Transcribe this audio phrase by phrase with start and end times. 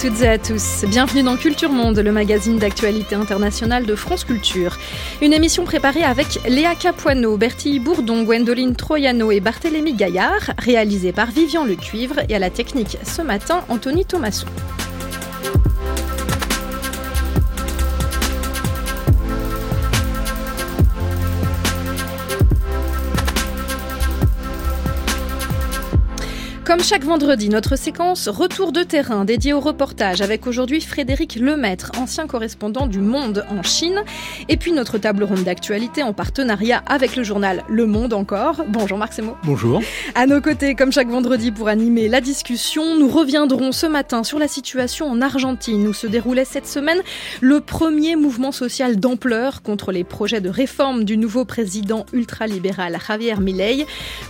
[0.00, 0.86] Toutes et à tous.
[0.88, 4.78] Bienvenue dans Culture Monde, le magazine d'actualité internationale de France Culture.
[5.20, 11.30] Une émission préparée avec Léa Capuano, Bertille Bourdon, Gwendoline Troyano et Barthélémy Gaillard, réalisée par
[11.30, 14.46] Vivian Le Cuivre et à la technique ce matin, Anthony Thomasson.
[26.70, 31.90] Comme chaque vendredi, notre séquence Retour de terrain dédiée au reportage avec aujourd'hui Frédéric Lemaître,
[31.98, 34.04] ancien correspondant du Monde en Chine,
[34.48, 38.62] et puis notre table ronde d'actualité en partenariat avec le journal Le Monde encore.
[38.68, 39.36] Bonjour Marc Semo.
[39.42, 39.82] Bonjour.
[40.14, 44.38] À nos côtés, comme chaque vendredi pour animer la discussion, nous reviendrons ce matin sur
[44.38, 47.00] la situation en Argentine où se déroulait cette semaine
[47.40, 53.40] le premier mouvement social d'ampleur contre les projets de réforme du nouveau président ultralibéral Javier
[53.40, 53.86] Milei.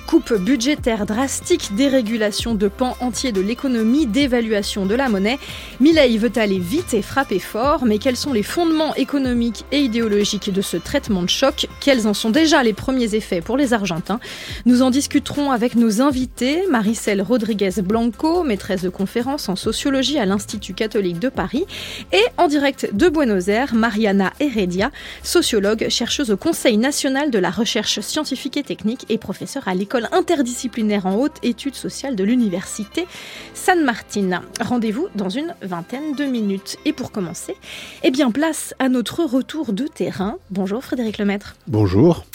[0.06, 5.38] Coupe budgétaire drastique, dérégulation de pans entiers de l'économie, d'évaluation de la monnaie.
[5.80, 10.52] Milley veut aller vite et frapper fort, mais quels sont les fondements économiques et idéologiques
[10.52, 11.66] de ce traitement de choc?
[11.80, 14.20] Quels en sont déjà les premiers effets pour les Argentins?
[14.64, 20.26] Nous en discuterons avec nos invités, Maricel Rodriguez Blanco, maîtresse de conférence en sociologie à
[20.26, 21.66] l'Institut catholique de Paris,
[22.12, 24.90] et en direct de Buenos Aires, Mariana Heredia,
[25.22, 30.08] sociologue, chercheuse au Conseil national de la recherche scientifique et technique et professeure à l'école
[30.12, 33.06] interdisciplinaire en haute études sociales de l'université
[33.54, 34.42] San Martin.
[34.60, 36.76] Rendez-vous dans une vingtaine de minutes.
[36.84, 37.54] Et pour commencer,
[38.02, 40.36] eh bien, place à notre retour de terrain.
[40.50, 41.56] Bonjour Frédéric Lemaître.
[41.66, 42.26] Bonjour.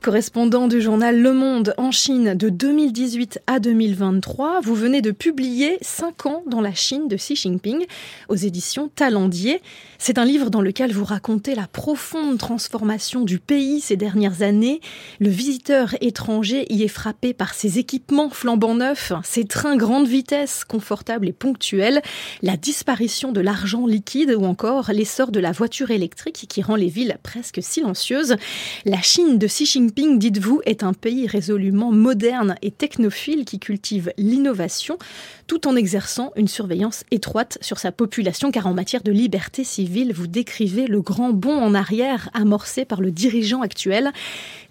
[0.00, 5.76] Correspondant du journal Le Monde en Chine de 2018 à 2023, vous venez de publier
[5.82, 7.84] 5 ans dans la Chine de Xi Jinping
[8.28, 9.60] aux éditions Talendier.
[9.98, 14.80] C'est un livre dans lequel vous racontez la profonde transformation du pays ces dernières années.
[15.20, 20.62] Le visiteur étranger y est frappé par ses équipements flambant neufs, ses trains grande vitesse,
[20.62, 22.02] confortables et ponctuels,
[22.42, 26.86] la disparition de l'argent liquide ou encore l'essor de la voiture électrique qui rend les
[26.86, 28.36] villes presque silencieuses.
[28.84, 34.12] La Chine de Xi Jinping, dites-vous, est un pays résolument moderne et technophile qui cultive
[34.18, 34.98] l'innovation
[35.46, 40.12] tout en exerçant une surveillance étroite sur sa population car en matière de liberté civile,
[40.12, 44.10] vous décrivez le grand bond en arrière amorcé par le dirigeant actuel.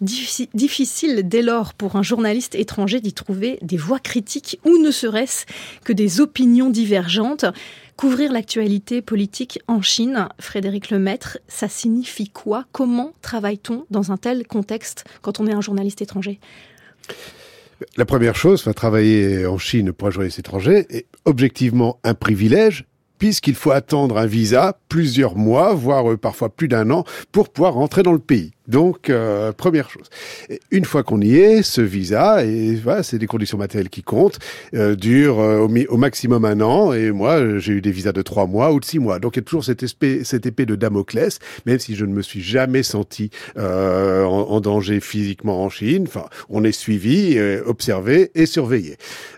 [0.02, 5.46] Difficile dès lors pour un journaliste étranger d'y trouver des voix critiques ou ne serait-ce
[5.84, 7.46] que des opinions divergentes.
[7.96, 12.66] Couvrir l'actualité politique en Chine, Frédéric Lemaître, ça signifie quoi?
[12.72, 16.40] Comment travaille-t-on dans un tel contexte quand on est un journaliste étranger?
[17.98, 22.86] La première chose, travailler en Chine pour un journaliste étranger est objectivement un privilège
[23.24, 27.74] puisqu'il faut attendre un visa plusieurs mois, voire euh, parfois plus d'un an, pour pouvoir
[27.74, 28.52] rentrer dans le pays.
[28.68, 30.10] Donc, euh, première chose.
[30.72, 34.40] une fois qu'on y est, ce visa, et voilà, c'est des conditions matérielles qui comptent,
[34.74, 36.94] euh, dure euh, au, maximum un an.
[36.94, 39.20] Et moi, j'ai eu des visas de trois mois ou de six mois.
[39.20, 39.84] Donc, il y a toujours cette,
[40.24, 44.62] cette épée de Damoclès, même si je ne me suis jamais senti euh, en, en,
[44.62, 46.06] danger physiquement en Chine.
[46.08, 48.96] Enfin, on est suivi, observé et surveillé.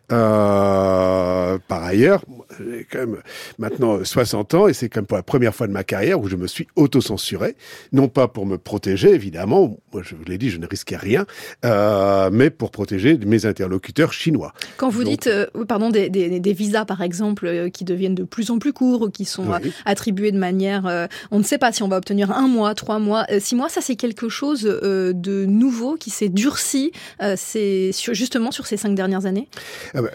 [0.07, 2.23] par ailleurs,
[2.59, 3.17] j'ai quand même
[3.57, 6.27] maintenant 60 ans et c'est quand même pour la première fois de ma carrière où
[6.27, 7.55] je me suis autocensuré,
[7.91, 11.25] non pas pour me protéger évidemment, moi je vous l'ai dit, je ne risquais rien,
[11.63, 14.53] euh, mais pour protéger mes interlocuteurs chinois.
[14.77, 18.23] Quand vous dites, euh, pardon, des, des, des, visas par exemple euh, qui deviennent de
[18.23, 19.71] plus en plus courts, qui sont oui.
[19.85, 23.25] attribués de manière, on ne sait pas si on va obtenir un mois, trois mois,
[23.39, 26.91] six mois, ça c'est quelque chose de nouveau qui s'est durci,
[27.35, 29.47] c'est justement sur ces cinq dernières années?
[29.93, 30.09] Ah bah,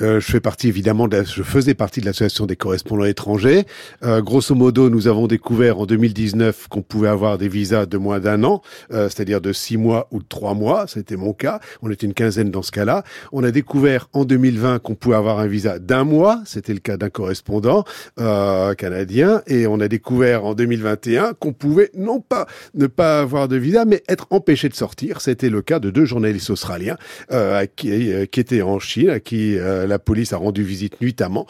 [0.00, 3.66] je fais partie évidemment, de, je faisais partie de l'association des correspondants étrangers.
[4.02, 8.44] grosso modo, nous avons découvert en 2019 qu'on pouvait avoir des visas de moins d'un
[8.44, 8.45] an,
[8.92, 10.86] euh, c'est-à-dire de six mois ou de trois mois.
[10.86, 11.60] C'était mon cas.
[11.82, 13.04] On était une quinzaine dans ce cas-là.
[13.32, 16.42] On a découvert en 2020 qu'on pouvait avoir un visa d'un mois.
[16.44, 17.84] C'était le cas d'un correspondant
[18.20, 19.42] euh, canadien.
[19.46, 23.84] Et on a découvert en 2021 qu'on pouvait non pas ne pas avoir de visa,
[23.84, 25.20] mais être empêché de sortir.
[25.20, 26.96] C'était le cas de deux journalistes australiens
[27.32, 31.46] euh, qui, qui étaient en Chine, à qui la police a rendu visite nuitamment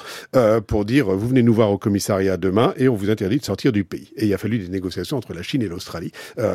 [0.66, 3.72] pour dire vous venez nous voir au commissariat demain et on vous interdit de sortir
[3.72, 4.12] du pays.
[4.16, 6.12] Et il a fallu des négociations entre la Chine et l'Australie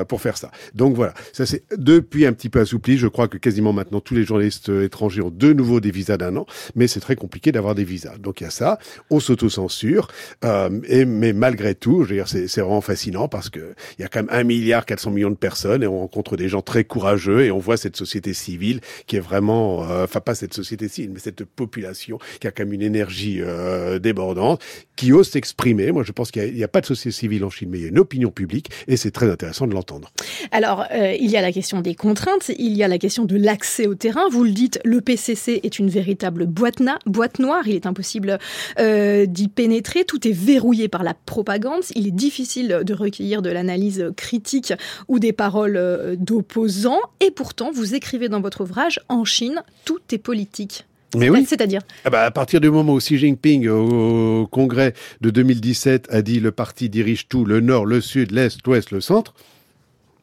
[0.07, 0.51] pour faire ça.
[0.73, 2.97] Donc voilà, ça c'est depuis un petit peu assoupli.
[2.97, 6.35] Je crois que quasiment maintenant tous les journalistes étrangers ont de nouveau des visas d'un
[6.37, 6.45] an,
[6.75, 8.17] mais c'est très compliqué d'avoir des visas.
[8.17, 8.79] Donc il y a ça,
[9.09, 10.07] on s'auto-censure,
[10.43, 14.05] euh, et mais malgré tout, je veux dire, c'est, vraiment fascinant parce que il y
[14.05, 16.83] a quand même un milliard 400 millions de personnes et on rencontre des gens très
[16.83, 20.87] courageux et on voit cette société civile qui est vraiment, euh, enfin pas cette société
[20.87, 24.61] civile, mais cette population qui a quand même une énergie euh, débordante,
[25.01, 25.91] qui ose s'exprimer.
[25.91, 27.85] Moi, je pense qu'il n'y a, pas de société civile en Chine, mais il y
[27.85, 30.11] a une opinion publique, et c'est très intéressant de l'entendre.
[30.51, 33.87] Alors, il y a la question des contraintes, il y a la question de l'accès
[33.87, 34.29] au terrain.
[34.29, 37.67] Vous le dites, le PCC est une véritable boîte, boîte noire.
[37.67, 38.37] Il est impossible
[38.77, 40.05] d'y pénétrer.
[40.05, 41.81] Tout est verrouillé par la propagande.
[41.95, 44.71] Il est difficile de recueillir de l'analyse critique
[45.07, 47.01] ou des paroles d'opposants.
[47.21, 50.85] Et pourtant, vous écrivez dans votre ouvrage, en Chine, tout est politique.
[51.15, 51.45] Mais oui.
[51.47, 56.21] C'est-à-dire ah bah, À partir du moment où Xi Jinping, au congrès de 2017, a
[56.21, 59.33] dit le parti dirige tout, le nord, le sud, l'est, l'ouest, le centre,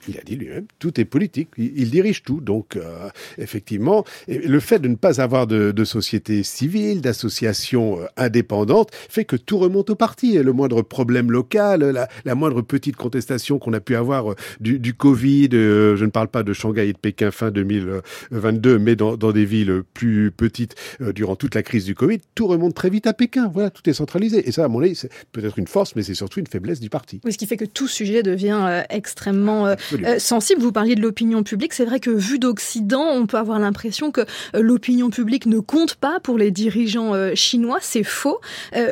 [0.09, 2.41] il a dit lui-même, tout est politique, il, dirige tout.
[2.41, 8.07] Donc, euh, effectivement, le fait de ne pas avoir de, de société civile, d'associations euh,
[8.17, 10.37] indépendantes, fait que tout remonte au parti.
[10.37, 14.37] Et le moindre problème local, la, la moindre petite contestation qu'on a pu avoir euh,
[14.61, 18.97] du, du Covid, je ne parle pas de Shanghai et de Pékin fin 2022, mais
[18.97, 20.75] dans, dans des villes plus petites
[21.15, 23.51] durant toute la crise du Covid, tout remonte très vite à Pékin.
[23.53, 24.49] Voilà, tout est centralisé.
[24.49, 26.91] Et ça, à mon avis, c'est peut-être une force, mais c'est surtout une faiblesse du
[26.91, 27.21] parti.
[27.25, 30.61] Oui, ce qui fait que tout sujet devient extrêmement euh, sensible.
[30.61, 31.73] Vous parliez de l'opinion publique.
[31.73, 35.95] C'est vrai que vu d'Occident, on peut avoir l'impression que euh, l'opinion publique ne compte
[35.95, 37.79] pas pour les dirigeants euh, chinois.
[37.81, 38.41] C'est faux.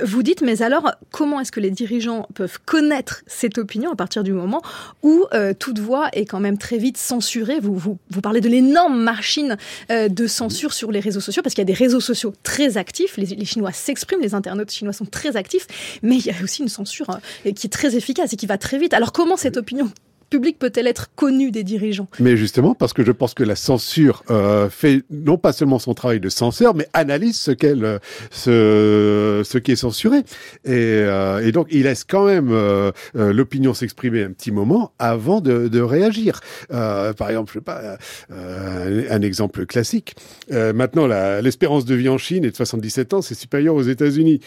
[0.04, 4.24] vous dites, mais alors, comment est-ce que les dirigeants peuvent connaître cette opinion à partir
[4.24, 4.62] du moment
[5.02, 5.24] où
[5.58, 7.60] toute voix est quand même très vite censurée?
[7.60, 9.56] Vous, vous, parlez de l'énorme machine
[9.90, 13.16] de censure sur les réseaux sociaux, parce qu'il y a des réseaux sociaux très actifs.
[13.16, 15.66] Les Chinois s'expriment, les internautes chinois sont très actifs,
[16.02, 18.78] mais il y a aussi une censure qui est très efficace et qui va très
[18.78, 18.94] vite.
[18.94, 19.90] Alors comment cette opinion
[20.30, 22.08] public peut-elle être connue des dirigeants?
[22.20, 25.94] Mais justement, parce que je pense que la censure euh, fait non pas seulement son
[25.94, 27.98] travail de censeur, mais analyse ce qu'elle, euh,
[28.30, 30.18] ce, ce qui est censuré.
[30.64, 34.92] Et, euh, et donc, il laisse quand même euh, euh, l'opinion s'exprimer un petit moment
[34.98, 36.40] avant de, de réagir.
[36.68, 37.98] par exemple, je sais pas,
[38.30, 40.14] un, exemple classique.
[40.50, 41.06] maintenant,
[41.40, 44.40] l'espérance de vie en Chine est de 77 ans, c'est supérieur aux États-Unis.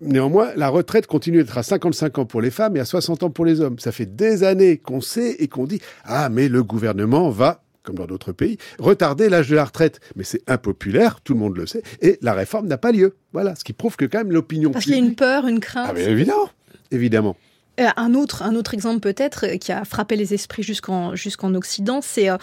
[0.00, 3.30] Néanmoins, la retraite continue d'être à 55 ans pour les femmes et à 60 ans
[3.30, 3.78] pour les hommes.
[3.78, 7.96] Ça fait des années qu'on sait et qu'on dit ah mais le gouvernement va comme
[7.96, 10.00] dans d'autres pays, retarder l'âge de la retraite.
[10.16, 13.16] Mais c'est impopulaire, tout le monde le sait, et la réforme n'a pas lieu.
[13.32, 15.60] Voilà, ce qui prouve que quand même l'opinion Parce qu'il y a une peur, une
[15.60, 15.86] crainte.
[15.90, 16.50] Ah mais évidemment,
[16.90, 17.36] évidemment.
[17.80, 21.54] Euh, un autre, un autre exemple peut-être euh, qui a frappé les esprits jusqu'en jusqu'en
[21.54, 22.38] Occident, c'est euh,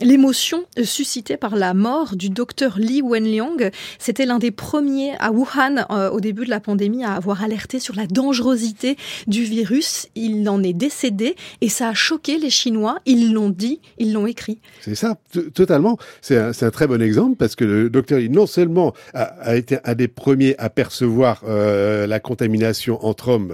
[0.00, 3.70] l'émotion suscitée par la mort du docteur Li Wenliang.
[3.98, 7.94] C'était l'un des premiers à Wuhan au début de la pandémie à avoir alerté sur
[7.94, 8.96] la dangerosité
[9.26, 10.08] du virus.
[10.14, 12.98] Il en est décédé et ça a choqué les Chinois.
[13.06, 14.58] Ils l'ont dit, ils l'ont écrit.
[14.80, 15.16] C'est ça,
[15.54, 15.98] totalement.
[16.20, 19.94] C'est un, très bon exemple parce que le docteur Li non seulement a, été un
[19.94, 23.52] des premiers à percevoir la contamination entre hommes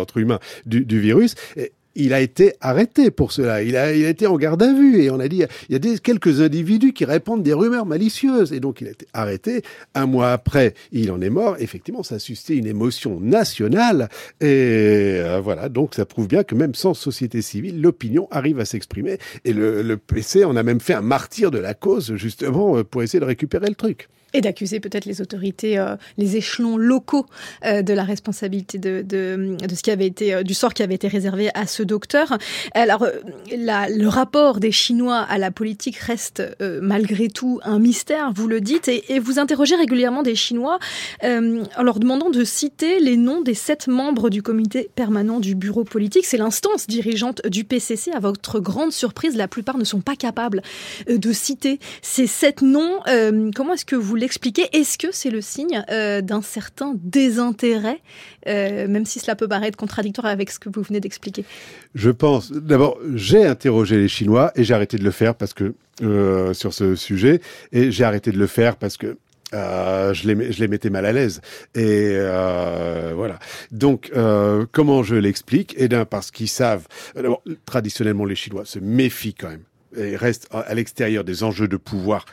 [0.00, 1.34] entre humains du, virus.
[1.56, 3.62] Et, il a été arrêté pour cela.
[3.62, 5.76] Il a, il a été en garde à vue et on a dit il y
[5.76, 9.62] a des, quelques individus qui répandent des rumeurs malicieuses et donc il a été arrêté.
[9.94, 11.56] Un mois après, il en est mort.
[11.58, 14.08] Effectivement, ça a suscité une émotion nationale
[14.40, 15.68] et euh, voilà.
[15.68, 19.82] Donc ça prouve bien que même sans société civile, l'opinion arrive à s'exprimer et le,
[19.82, 23.20] le PC en a même fait un martyr de la cause justement euh, pour essayer
[23.20, 27.26] de récupérer le truc et d'accuser peut-être les autorités, euh, les échelons locaux
[27.64, 30.82] euh, de la responsabilité de, de, de, ce qui avait été, euh, du sort qui
[30.82, 32.38] avait été réservé à ce docteur.
[32.74, 33.10] Alors, euh,
[33.56, 38.48] la, le rapport des Chinois à la politique reste euh, malgré tout un mystère, vous
[38.48, 40.78] le dites, et, et vous interrogez régulièrement des Chinois
[41.22, 45.84] en leur demandant de citer les noms des sept membres du comité permanent du bureau
[45.84, 46.24] politique.
[46.24, 48.12] C'est l'instance dirigeante du PCC.
[48.12, 50.62] À votre grande surprise, la plupart ne sont pas capables
[51.08, 53.00] de citer ces sept noms.
[53.54, 54.68] comment est-ce que vous l'expliquer.
[54.72, 58.00] Est-ce que c'est le signe euh, d'un certain désintérêt,
[58.46, 61.44] euh, même si cela peut paraître contradictoire avec ce que vous venez d'expliquer?
[61.94, 62.52] Je pense.
[62.52, 66.72] D'abord, j'ai interrogé les Chinois et j'ai arrêté de le faire parce que euh, sur
[66.72, 67.40] ce sujet
[67.72, 69.16] et j'ai arrêté de le faire parce que
[69.52, 71.40] je, les, mettais mal à l'aise.
[71.74, 72.16] Et
[73.16, 73.40] voilà.
[73.72, 74.12] Donc,
[74.70, 75.74] comment je l'explique?
[75.76, 76.86] Eh bien, parce qu'ils savent.
[77.64, 79.64] Traditionnellement, les Chinois se méfient quand même
[79.96, 82.26] et restent à l'extérieur des enjeux de pouvoir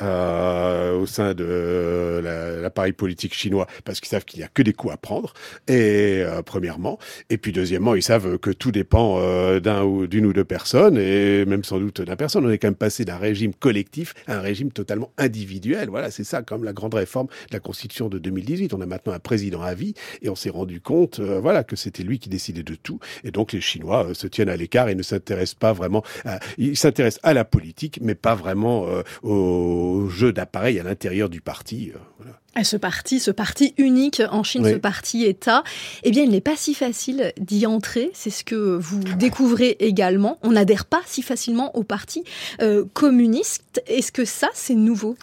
[0.00, 4.62] euh, au sein de euh, l'appareil politique chinois parce qu'ils savent qu'il n'y a que
[4.62, 5.34] des coups à prendre.
[5.68, 6.98] Et euh, premièrement,
[7.30, 10.96] et puis deuxièmement, ils savent que tout dépend euh, d'un ou d'une ou deux personnes
[10.98, 12.46] et même sans doute d'un personne.
[12.46, 15.88] On est quand même passé d'un régime collectif à un régime totalement individuel.
[15.88, 18.74] Voilà, c'est ça comme la grande réforme de la Constitution de 2018.
[18.74, 22.02] On a maintenant un président à vie et on s'est rendu compte, voilà, que c'était
[22.02, 22.98] lui qui décidait de tout.
[23.24, 26.02] Et donc les Chinois se tiennent à l'écart et ne s'intéressent pas vraiment.
[26.24, 28.86] À, ils s'intéressent à la politique, mais pas vraiment
[29.22, 31.92] au jeu d'appareil à l'intérieur du parti.
[31.94, 32.30] Euh,
[32.62, 35.64] ce parti, ce parti unique en Chine, ce parti État,
[36.02, 38.10] eh bien, il n'est pas si facile d'y entrer.
[38.14, 40.38] C'est ce que vous découvrez également.
[40.42, 42.24] On n'adhère pas si facilement au parti
[42.60, 43.82] euh, communiste.
[43.86, 45.16] Est-ce que ça, c'est nouveau?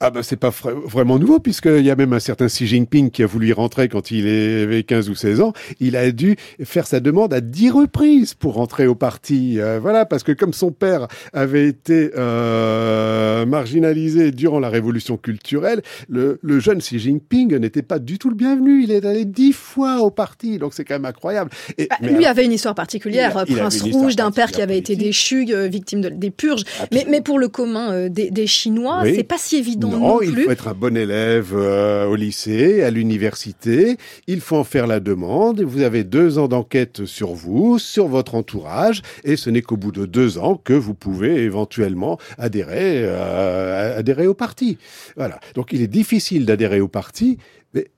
[0.00, 3.22] Ah ben c'est pas vraiment nouveau puisqu'il y a même un certain Xi Jinping qui
[3.22, 5.54] a voulu y rentrer quand il avait 15 ou 16 ans.
[5.80, 9.58] Il a dû faire sa demande à 10 reprises pour rentrer au parti.
[9.60, 15.80] Euh, voilà, parce que comme son père avait été euh, marginalisé durant la révolution culturelle,
[16.08, 18.82] le, le jeune Xi Jinping n'était pas du tout le bienvenu.
[18.82, 21.50] Il est allé 10 fois au parti, donc c'est quand même incroyable.
[21.78, 25.46] Et, bah, lui avait une histoire particulière, prince rouge d'un père qui avait été déchu,
[25.50, 26.64] euh, victime de, des purges.
[26.92, 30.36] Mais, mais, pour le commun euh, des, des, Chinois, c'est pas si évident non, il
[30.36, 33.96] faut être un bon élève euh, au lycée, à l'université.
[34.26, 35.60] Il faut en faire la demande.
[35.62, 39.92] Vous avez deux ans d'enquête sur vous, sur votre entourage, et ce n'est qu'au bout
[39.92, 44.78] de deux ans que vous pouvez éventuellement adhérer, adhérer au parti.
[45.16, 45.40] Voilà.
[45.54, 47.38] Donc il est difficile d'adhérer au parti,
[47.72, 47.90] mais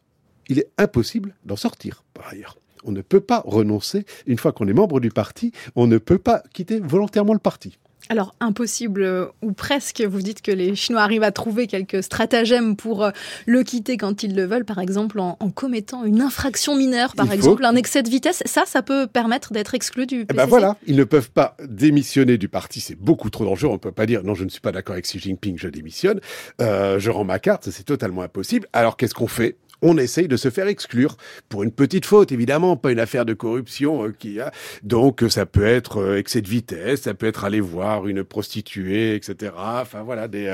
[0.49, 2.59] il est impossible d'en sortir, par ailleurs.
[2.85, 6.19] On ne peut pas renoncer, une fois qu'on est membre du parti, on ne peut
[6.19, 7.79] pas quitter volontairement le parti.
[8.09, 12.77] Alors impossible euh, ou presque, vous dites que les Chinois arrivent à trouver quelques stratagèmes
[12.77, 13.11] pour euh,
[13.47, 17.65] le quitter quand ils le veulent, par exemple en, commettant une infraction mineure, par exemple
[17.65, 18.43] un excès de vitesse.
[18.47, 20.29] Ça, ça peut permettre d'être exclu du PCC.
[20.33, 23.71] Eh ben voilà, ils ne peuvent pas démissionner du parti, c'est beaucoup trop dangereux.
[23.71, 25.69] On ne peut pas dire non, je ne suis pas d'accord avec Xi Jinping, je
[25.69, 26.21] démissionne,
[26.61, 28.69] euh, je rends ma carte, c'est totalement impossible.
[28.73, 29.57] Alors qu'est-ce qu'on fait?
[29.83, 31.17] On essaye de se faire exclure
[31.49, 34.53] pour une petite faute, évidemment, pas une affaire de corruption euh, qui a.
[34.83, 39.15] Donc, ça peut être euh, excès de vitesse, ça peut être aller voir une prostituée,
[39.15, 39.53] etc.
[39.57, 40.47] Enfin voilà, des,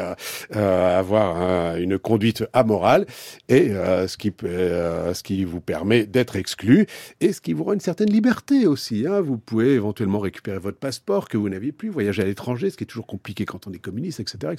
[0.55, 3.07] euh, avoir une conduite amorale
[3.49, 6.87] et ce qui ce qui vous permet d'être exclu
[7.21, 9.07] et ce qui vous rend une certaine liberté aussi.
[9.07, 9.21] Hein.
[9.21, 12.85] Vous pouvez éventuellement récupérer votre passeport que vous n'aviez plus, voyager à l'étranger, ce qui
[12.85, 14.53] est toujours compliqué quand on est communiste, etc..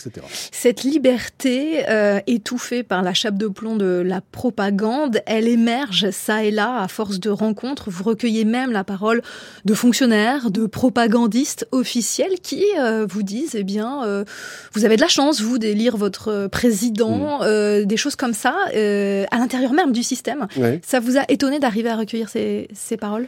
[0.51, 1.83] Cette liberté
[2.27, 6.83] étouffée par la chape de plomb de la propagande propagande, elle émerge ça et là
[6.83, 7.89] à force de rencontres.
[7.89, 9.23] Vous recueillez même la parole
[9.65, 14.23] de fonctionnaires, de propagandistes officiels qui euh, vous disent, eh bien, euh,
[14.73, 17.41] vous avez de la chance, vous, d'élire votre président, mm.
[17.41, 20.47] euh, des choses comme ça, à l'intérieur même du système.
[20.85, 23.27] Ça vous a étonné d'arriver à recueillir ces, ces paroles?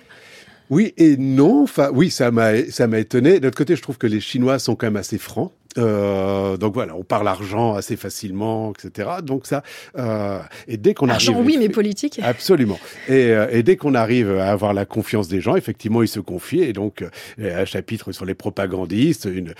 [0.70, 1.64] Oui et non.
[1.64, 3.40] Enfin, oui, ça m'a ça m'a étonné.
[3.40, 5.52] D'un autre côté, je trouve que les Chinois sont quand même assez francs.
[5.78, 9.10] Euh, donc voilà, on parle argent assez facilement, etc.
[9.24, 9.64] Donc ça,
[9.98, 12.20] euh, et dès qu'on arrive, argent oui, mais politique.
[12.24, 12.80] Absolument.
[13.08, 16.20] Et, euh, et dès qu'on arrive à avoir la confiance des gens, effectivement, ils se
[16.20, 16.64] confient.
[16.64, 17.02] Et donc,
[17.40, 19.54] euh, un chapitre sur les propagandistes, une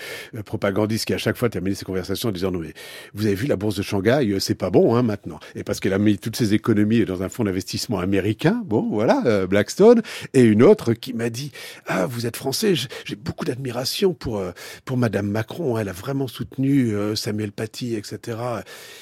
[0.44, 2.72] propagandiste qui à chaque fois termine ses conversations en disant non mais
[3.14, 5.38] vous avez vu la bourse de Shanghai, c'est pas bon hein, maintenant.
[5.54, 9.46] Et parce qu'elle a mis toutes ses économies dans un fonds d'investissement américain, bon voilà,
[9.46, 10.02] Blackstone,
[10.34, 11.52] et une autre qui m'a dit
[11.86, 14.42] ah vous êtes français, j'ai beaucoup d'admiration pour
[14.84, 18.38] pour Madame Macron, elle a vraiment soutenu euh, Samuel Paty, etc.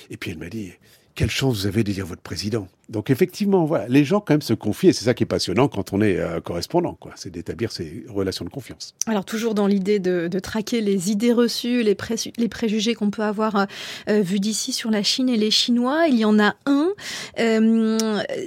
[0.08, 0.72] Et puis elle m'a dit,
[1.14, 2.68] quelle chance vous avez de dire votre président.
[2.88, 5.92] Donc effectivement, les gens quand même se confient et c'est ça qui est passionnant quand
[5.92, 6.98] on est euh, correspondant.
[7.16, 8.94] C'est d'établir ces relations de confiance.
[9.06, 11.96] Alors toujours dans l'idée de, traquer les idées reçues, les,
[12.36, 13.64] les préjugés qu'on peut avoir euh,
[14.10, 16.92] euh, vus d'ici sur la Chine et les Chinois, il y en a un.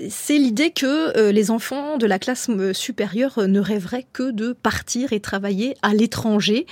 [0.09, 5.19] c'est l'idée que les enfants de la classe supérieure ne rêveraient que de partir et
[5.19, 6.65] travailler à l'étranger.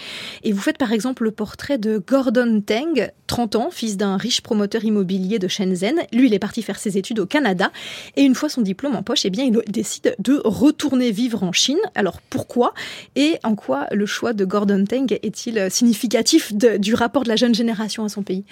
[0.44, 4.42] Et vous faites par exemple le portrait de Gordon Teng, 30 ans, fils d'un riche
[4.42, 5.85] promoteur immobilier de Shenzhen.
[6.14, 7.72] Lui, il est parti faire ses études au Canada.
[8.16, 11.52] Et une fois son diplôme en poche, eh bien, il décide de retourner vivre en
[11.52, 11.80] Chine.
[11.96, 12.74] Alors pourquoi
[13.16, 17.56] Et en quoi le choix de Gordon Teng est-il significatif du rapport de la jeune
[17.56, 18.46] génération à son pays?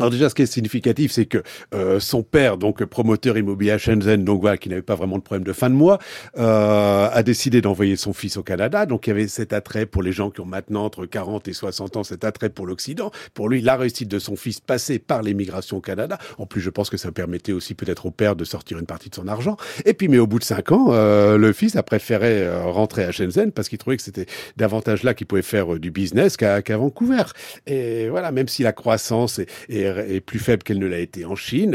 [0.00, 1.42] Alors déjà, ce qui est significatif, c'est que
[1.74, 5.22] euh, son père, donc promoteur immobilier à Shenzhen, donc voilà, qui n'avait pas vraiment de
[5.22, 5.98] problème de fin de mois,
[6.38, 8.86] euh, a décidé d'envoyer son fils au Canada.
[8.86, 11.52] Donc il y avait cet attrait pour les gens qui ont maintenant entre 40 et
[11.52, 13.10] 60 ans, cet attrait pour l'Occident.
[13.34, 16.18] Pour lui, la réussite de son fils passait par l'émigration au Canada.
[16.38, 19.10] En plus, je pense que ça permettait aussi peut-être au père de sortir une partie
[19.10, 19.56] de son argent.
[19.84, 23.04] Et puis, mais au bout de cinq ans, euh, le fils a préféré euh, rentrer
[23.04, 24.26] à Shenzhen parce qu'il trouvait que c'était
[24.56, 27.22] davantage là qu'il pouvait faire euh, du business qu'à Vancouver.
[27.66, 31.24] Et voilà, même si la croissance est, est est, plus faible qu'elle ne l'a été
[31.24, 31.74] en Chine.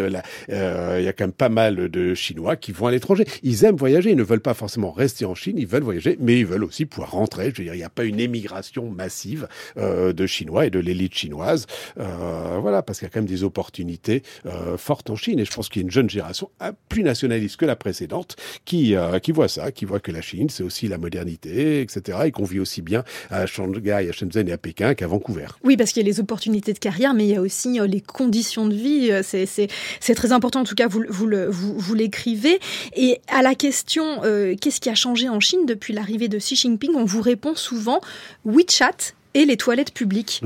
[0.50, 3.26] Euh, il y a quand même pas mal de Chinois qui vont à l'étranger.
[3.44, 6.40] Ils aiment voyager, ils ne veulent pas forcément rester en Chine, ils veulent voyager, mais
[6.40, 7.52] ils veulent aussi pouvoir rentrer.
[7.54, 10.80] Je veux dire, il n'y a pas une émigration massive euh, de Chinois et de
[10.80, 11.68] l'élite chinoise.
[12.00, 14.24] Euh, voilà, parce qu'il y a quand même des opportunités
[14.78, 15.40] fortes en Chine.
[15.40, 16.50] Et je pense qu'il y a une jeune génération
[16.90, 20.64] plus nationaliste que la précédente qui, qui voit ça, qui voit que la Chine, c'est
[20.64, 22.20] aussi la modernité, etc.
[22.26, 25.48] Et qu'on vit aussi bien à Shanghai, à Shenzhen et à Pékin qu'à Vancouver.
[25.64, 27.95] Oui, parce qu'il y a les opportunités de carrière, mais il y a aussi les
[28.02, 29.12] conditions de vie.
[29.12, 32.60] Euh, c'est très important, en tout cas, vous, vous, vous, l'écrivez.
[32.96, 36.56] Et à la question euh, qu'est-ce qui a changé en Chine depuis l'arrivée de Xi
[36.56, 38.02] Jinping, on vous répond souvent
[38.46, 40.42] WeChat et les toilettes publiques.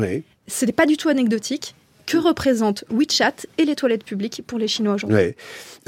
[0.47, 1.75] Ce n'est pas du tout anecdotique.
[2.09, 5.35] Que représentent WeChat et les toilettes publiques pour les Chinois aujourd'hui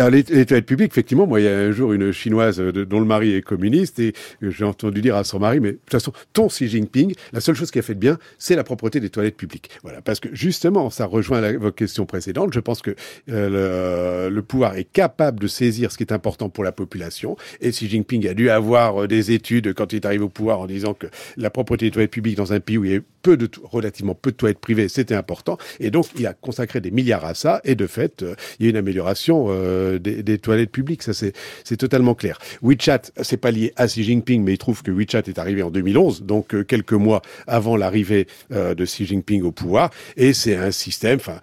[0.10, 3.36] les, toilettes publiques, effectivement, moi, il y a un jour une chinoise dont le mari
[3.36, 6.68] est communiste et j'ai entendu dire à son mari, mais de toute façon, ton Xi
[6.68, 9.70] Jinping, la seule chose qui a fait de bien, c'est la propreté des toilettes publiques.
[9.84, 12.54] Voilà, parce que justement, ça rejoint la, votre question précédente.
[12.54, 12.96] Je pense que
[13.30, 17.36] euh, le, le, pouvoir est capable de saisir ce qui est important pour la population.
[17.60, 20.60] Et Xi Jinping a dû avoir euh, des études quand il est arrivé au pouvoir
[20.60, 23.00] en disant que la propreté des toilettes publiques dans un pays où il y a
[23.22, 25.58] peu de, relativement peu de toilettes privées, c'était important.
[25.80, 27.62] Et donc, il a consacré des milliards à ça.
[27.64, 31.04] Et de fait, euh, il y a une amélioration euh, des, toilettes publiques.
[31.04, 31.34] Ça, c'est,
[31.78, 32.38] totalement clair.
[32.62, 35.72] WeChat, c'est pas lié à Xi Jinping, mais il trouve que WeChat est arrivé en
[35.72, 39.90] 2011, donc euh, quelques mois avant l'arrivée de Xi Jinping au pouvoir.
[40.18, 41.40] Et c'est un système, enfin,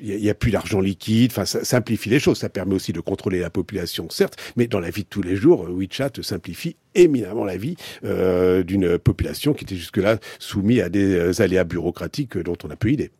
[0.00, 2.38] il n'y a, a, plus d'argent liquide, enfin, ça simplifie les choses.
[2.38, 5.36] Ça permet aussi de contrôler la population, certes, mais dans la vie de tous les
[5.36, 11.64] jours, WeChat simplifie éminemment la vie d'une population qui était jusque-là soumise à des aléas
[11.64, 13.10] bureaucratiques dont on n'a peu idée.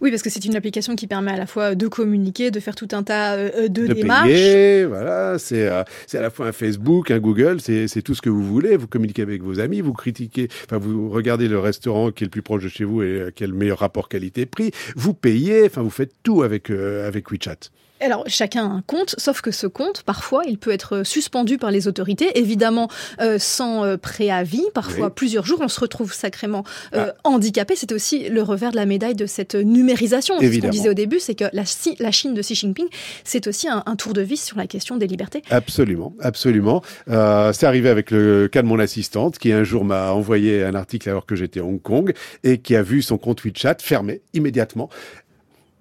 [0.00, 2.74] Oui, parce que c'est une application qui permet à la fois de communiquer, de faire
[2.74, 4.28] tout un tas euh, de, de démarches.
[4.28, 8.44] Payer, voilà, c'est à la fois un Facebook, un Google, c'est tout ce que vous
[8.44, 8.76] voulez.
[8.76, 12.30] Vous communiquez avec vos amis, vous critiquez, enfin vous regardez le restaurant qui est le
[12.30, 14.70] plus proche de chez vous et quel meilleur rapport qualité-prix.
[14.96, 17.70] Vous payez, enfin vous faites tout avec avec WeChat.
[18.00, 21.70] Alors, chacun a un compte, sauf que ce compte, parfois, il peut être suspendu par
[21.70, 22.88] les autorités, évidemment
[23.20, 25.58] euh, sans euh, préavis, parfois plusieurs jours.
[25.60, 26.64] On se retrouve sacrément
[26.94, 27.14] euh, ah.
[27.24, 27.74] handicapé.
[27.76, 30.40] C'est aussi le revers de la médaille de cette numérisation.
[30.40, 31.64] Ce qu'on disait au début, c'est que la,
[31.98, 32.88] la, Chine de Xi Jinping,
[33.24, 35.42] c'est aussi un, tour de vis sur la question des libertés.
[35.50, 36.82] Absolument, absolument.
[37.06, 41.10] c'est arrivé avec le cas de mon assistante, qui un jour m'a envoyé un article
[41.10, 42.14] alors que j'étais à Hong Kong
[42.44, 44.88] et qui a vu son compte WeChat fermé immédiatement.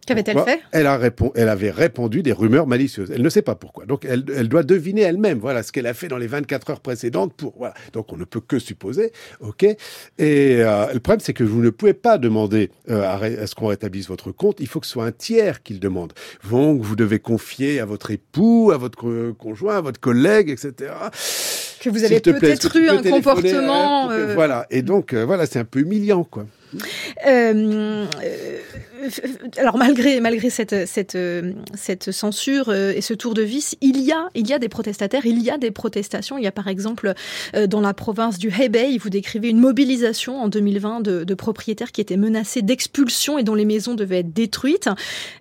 [0.09, 0.99] Qu'avait-elle fait elle, a
[1.35, 3.11] elle avait répondu des rumeurs malicieuses.
[3.13, 3.85] Elle ne sait pas pourquoi.
[3.85, 6.79] Donc, elle, elle doit deviner elle-même, voilà, ce qu'elle a fait dans les 24 heures
[6.79, 7.75] précédentes pour, voilà.
[7.93, 9.63] Donc, on ne peut que supposer, ok.
[9.63, 9.77] Et
[10.17, 14.07] euh, le problème, c'est que vous ne pouvez pas demander euh, à, ce qu'on rétablisse
[14.07, 14.59] votre compte.
[14.59, 16.13] Il faut que ce soit un tiers qui le demande.
[16.49, 20.91] Donc, vous devez confier à votre époux, à votre conjoint, à votre collègue, etc.
[21.81, 24.09] Que vous avez peut-être eu un comportement.
[24.09, 24.65] Euh, voilà.
[24.71, 26.47] Et donc, voilà, c'est un peu humiliant, quoi.
[27.25, 28.57] Euh, euh,
[29.57, 31.17] alors malgré malgré cette cette
[31.73, 34.69] cette censure euh, et ce tour de vis, il y a il y a des
[34.69, 36.37] protestataires, il y a des protestations.
[36.37, 37.13] Il y a par exemple
[37.67, 42.01] dans la province du Hebei, vous décrivez une mobilisation en 2020 de, de propriétaires qui
[42.01, 44.89] étaient menacés d'expulsion et dont les maisons devaient être détruites.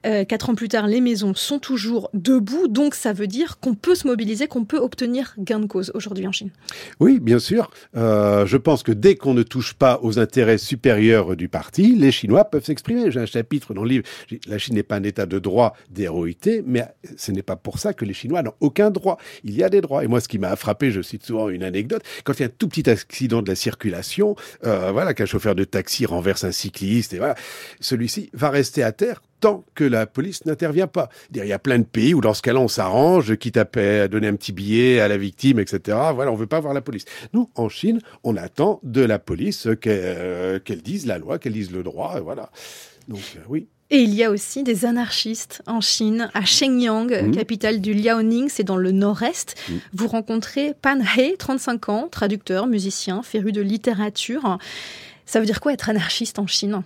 [0.02, 3.94] quatre ans plus tard, les maisons sont toujours debout, donc ça veut dire qu'on peut
[3.94, 6.50] se mobiliser, qu'on peut obtenir gain de cause aujourd'hui en Chine.
[7.00, 7.70] Oui, bien sûr.
[7.94, 12.44] je pense que dès qu'on ne touche pas aux intérêts supérieurs du parti, les Chinois
[12.44, 13.10] peuvent s'exprimer.
[13.10, 14.04] J'ai un chapitre dans le livre,
[14.46, 17.92] la Chine n'est pas un état de droit, d'héroïté, mais ce n'est pas pour ça
[17.92, 19.18] que les Chinois n'ont aucun droit.
[19.44, 20.04] Il y a des droits.
[20.04, 22.46] Et moi, ce qui m'a frappé, je cite souvent une anecdote, quand il y a
[22.46, 26.52] un tout petit accident de la circulation, euh, voilà, qu'un chauffeur de taxi renverse un
[26.52, 27.34] cycliste, et voilà,
[27.80, 31.08] celui-ci va rester à terre tant que la police n'intervient pas.
[31.34, 33.64] Il y a plein de pays où dans ce cas-là, on s'arrange, quitte à,
[34.08, 35.98] donner un petit billet à la victime, etc.
[36.14, 37.04] Voilà, on veut pas voir la police.
[37.32, 41.82] Nous, en Chine, on attend de la police qu'elle dise la loi, qu'elle dise le
[41.82, 42.50] droit, voilà.
[43.08, 43.68] Donc, euh, oui.
[43.90, 47.30] Et il y a aussi des anarchistes en Chine, à Shenyang, mmh.
[47.30, 49.56] capitale du Liaoning, c'est dans le nord-est.
[49.56, 49.74] Mmh.
[49.94, 54.58] Vous rencontrez Pan He, 35 ans, traducteur, musicien, féru de littérature.
[55.24, 56.82] Ça veut dire quoi être anarchiste en Chine?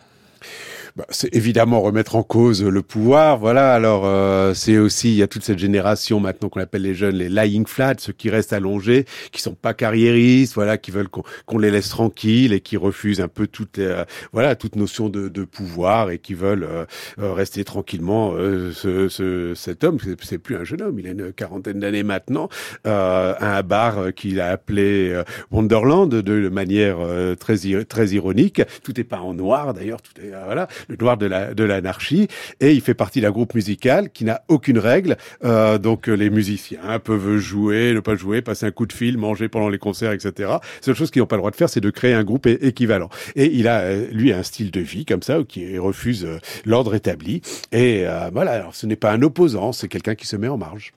[0.94, 3.38] Bah, c'est évidemment remettre en cause le pouvoir.
[3.38, 3.72] Voilà.
[3.72, 7.16] Alors euh, c'est aussi il y a toute cette génération maintenant qu'on appelle les jeunes
[7.16, 11.58] les lying flat, ceux qui restent allongés, qui sont pas carriéristes, voilà, qui veulent qu'on
[11.58, 15.44] les laisse tranquilles et qui refusent un peu toute euh, voilà toute notion de, de,
[15.44, 16.84] pouvoir et qui veulent euh,
[17.18, 18.34] rester tranquillement.
[18.72, 22.48] Ce, ce, cet homme, c'est plus un jeune homme, il a une quarantaine d'années maintenant,
[22.84, 26.98] un bar qu'il a appelé Wonderland de, manière
[27.38, 28.62] très très ironique.
[28.82, 32.28] Tout est pas en noir d'ailleurs, tout est voilà le noir de la de l'anarchie,
[32.60, 35.16] et il fait partie d'un groupe musical qui n'a aucune règle.
[35.44, 39.48] Euh, donc les musiciens peuvent jouer, ne pas jouer, passer un coup de fil, manger
[39.48, 40.52] pendant les concerts, etc.
[40.80, 43.08] Seule chose qu'ils n'ont pas le droit de faire, c'est de créer un groupe équivalent.
[43.36, 46.94] Et il a euh, lui un style de vie comme ça qui refuse euh, l'ordre
[46.94, 47.42] établi.
[47.72, 50.92] Et voilà, alors ce n'est pas un opposant, c'est quelqu'un qui se met en marge.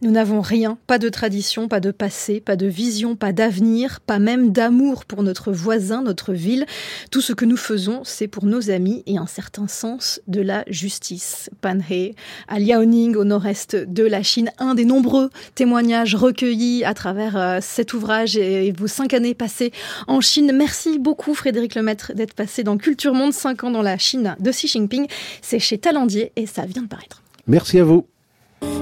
[0.00, 4.20] Nous n'avons rien, pas de tradition, pas de passé, pas de vision, pas d'avenir, pas
[4.20, 6.66] même d'amour pour notre voisin, notre ville.
[7.10, 10.64] Tout ce que nous faisons, c'est pour nos amis et un certain sens de la
[10.68, 11.50] justice.
[11.60, 12.14] Panhe,
[12.46, 17.58] à Liaoning, au nord-est de la Chine, un des nombreux témoignages recueillis à travers euh,
[17.60, 19.72] cet ouvrage et vos cinq années passées
[20.06, 20.52] en Chine.
[20.54, 24.50] Merci beaucoup Frédéric Lemaître d'être passé dans Culture Monde, cinq ans dans la Chine de
[24.50, 25.06] Xi Jinping.
[25.42, 27.22] C'est chez Talendier et ça vient de paraître.
[27.46, 28.06] Merci à vous.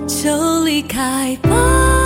[0.07, 2.06] 就离开吧。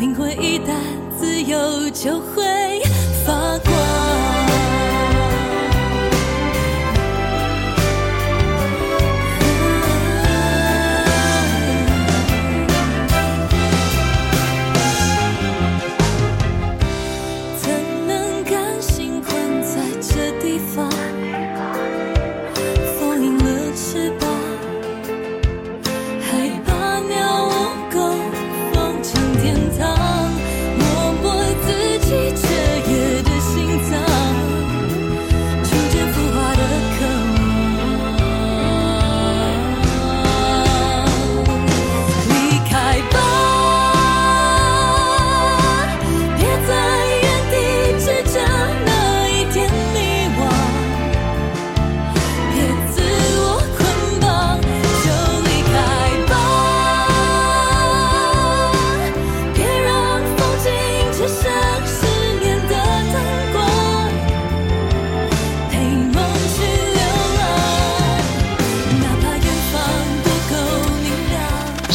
[0.00, 0.72] 灵魂一旦
[1.18, 2.42] 自由，就会
[3.22, 3.58] 发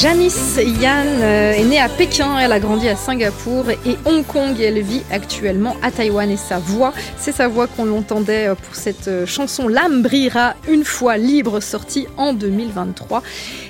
[0.06, 4.56] Janice Yan euh, est née à Pékin, elle a grandi à Singapour et Hong Kong.
[4.62, 6.30] Elle vit actuellement à Taïwan.
[6.30, 10.54] Et sa voix, c'est sa voix qu'on l'entendait euh, pour cette euh, chanson L'âme brillera
[10.70, 13.24] une fois libre sortie en 2023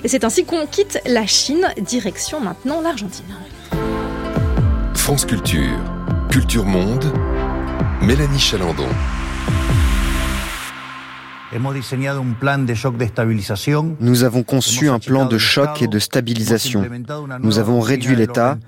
[0.04, 3.24] et c'est ainsi qu'on quitte la Chine, direction maintenant l'Argentine.
[4.92, 5.78] France Culture,
[6.28, 7.10] Culture Monde,
[8.02, 8.88] Mélanie Chalandon.
[14.00, 16.84] Nous avons conçu un plan de choc et de stabilisation.
[17.42, 18.58] Nous avons réduit l'État,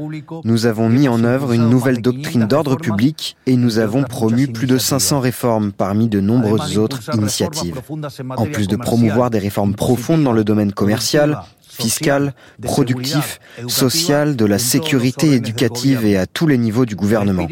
[0.44, 4.66] nous avons mis en œuvre une nouvelle doctrine d'ordre public et nous avons promu plus
[4.66, 7.80] de 500 réformes parmi de nombreuses autres initiatives.
[8.36, 11.40] En plus de promouvoir des réformes profondes dans le domaine commercial,
[11.78, 17.46] fiscal, productif, social, de la sécurité éducative et à tous les niveaux du gouvernement.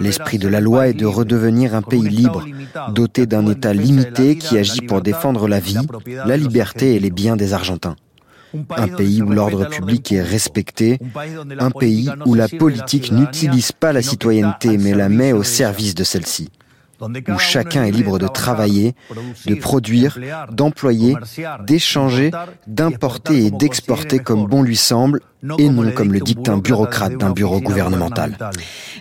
[0.00, 2.44] L'esprit de la loi est de redevenir un pays libre,
[2.94, 7.36] doté d'un État limité qui agit pour défendre la vie, la liberté et les biens
[7.36, 7.96] des Argentins.
[8.76, 10.98] Un pays où l'ordre public est respecté,
[11.58, 16.04] un pays où la politique n'utilise pas la citoyenneté mais la met au service de
[16.04, 16.48] celle-ci
[17.00, 18.94] où chacun est libre de travailler,
[19.46, 20.18] de produire,
[20.50, 21.16] d'employer,
[21.64, 22.30] d'échanger,
[22.66, 25.20] d'importer et d'exporter comme bon lui semble,
[25.58, 28.36] et non comme le dicte un bureaucrate d'un bureau gouvernemental.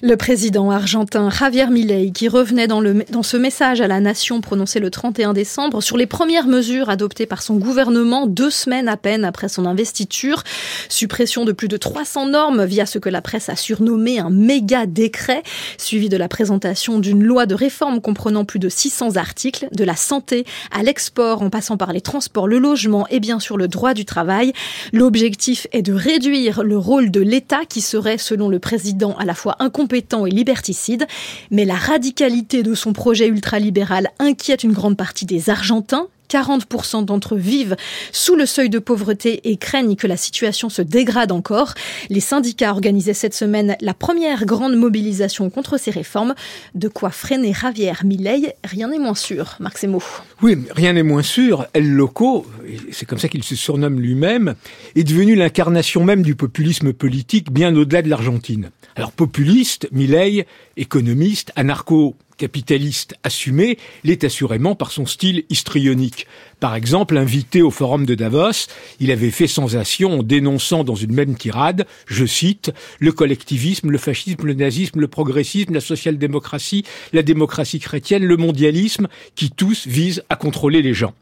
[0.04, 4.42] Le président argentin Javier Milei, qui revenait dans, le, dans ce message à la nation
[4.42, 8.98] prononcé le 31 décembre sur les premières mesures adoptées par son gouvernement deux semaines à
[8.98, 10.44] peine après son investiture,
[10.90, 14.86] suppression de plus de 300 normes via ce que la presse a surnommé un méga
[14.86, 15.42] décret,
[15.80, 19.96] suivi de la présentation d'une loi de réforme comprenant plus de 600 articles, de la
[19.96, 23.96] santé à l'export en passant par les transports, le logement et bien sûr le droit
[23.96, 24.54] du travail.
[24.94, 29.34] L'objectif est de réduire le rôle de l'État qui serait, selon le président, à la
[29.34, 31.08] fois incompétent et liberticide.
[31.52, 37.36] Mais la radicalité de son projet ultralibéral inquiète une grande partie des Argentins 40% d'entre
[37.36, 37.76] eux vivent
[38.12, 41.74] sous le seuil de pauvreté et craignent que la situation se dégrade encore.
[42.10, 46.36] Les syndicats organisaient cette semaine la première grande mobilisation contre ces réformes.
[46.76, 49.56] De quoi freiner Javier Milei, rien n'est moins sûr.
[49.60, 50.02] Marc Semo.
[50.42, 51.68] Oui, rien n'est moins sûr.
[51.74, 52.46] El Loco,
[52.92, 54.56] c'est comme ça qu'il se surnomme lui-même,
[54.96, 58.70] est devenu l'incarnation même du populisme politique bien au-delà de l'Argentine.
[58.98, 66.26] Alors populiste, Milei, économiste, anarcho capitaliste assumé, l'est assurément par son style histrionique.
[66.60, 68.68] Par exemple, invité au forum de Davos,
[69.00, 74.00] il avait fait sensation en dénonçant dans une même tirade, je cite, le collectivisme, le
[74.00, 76.84] fascisme, le nazisme, le progressisme, la social-démocratie,
[77.14, 81.14] la démocratie chrétienne, le mondialisme, qui tous visent à contrôler les gens.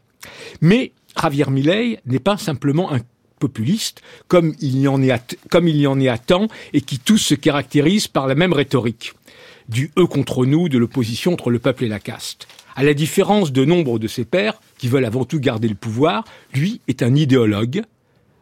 [0.62, 3.00] Mais Javier Milei n'est pas simplement un
[3.38, 5.10] populiste, comme il y en est
[6.08, 9.14] à, temps, et qui tous se caractérisent par la même rhétorique
[9.68, 12.46] du eux contre nous, de l'opposition entre le peuple et la caste.
[12.76, 16.24] À la différence de nombre de ses pairs, qui veulent avant tout garder le pouvoir,
[16.54, 17.82] lui est un idéologue,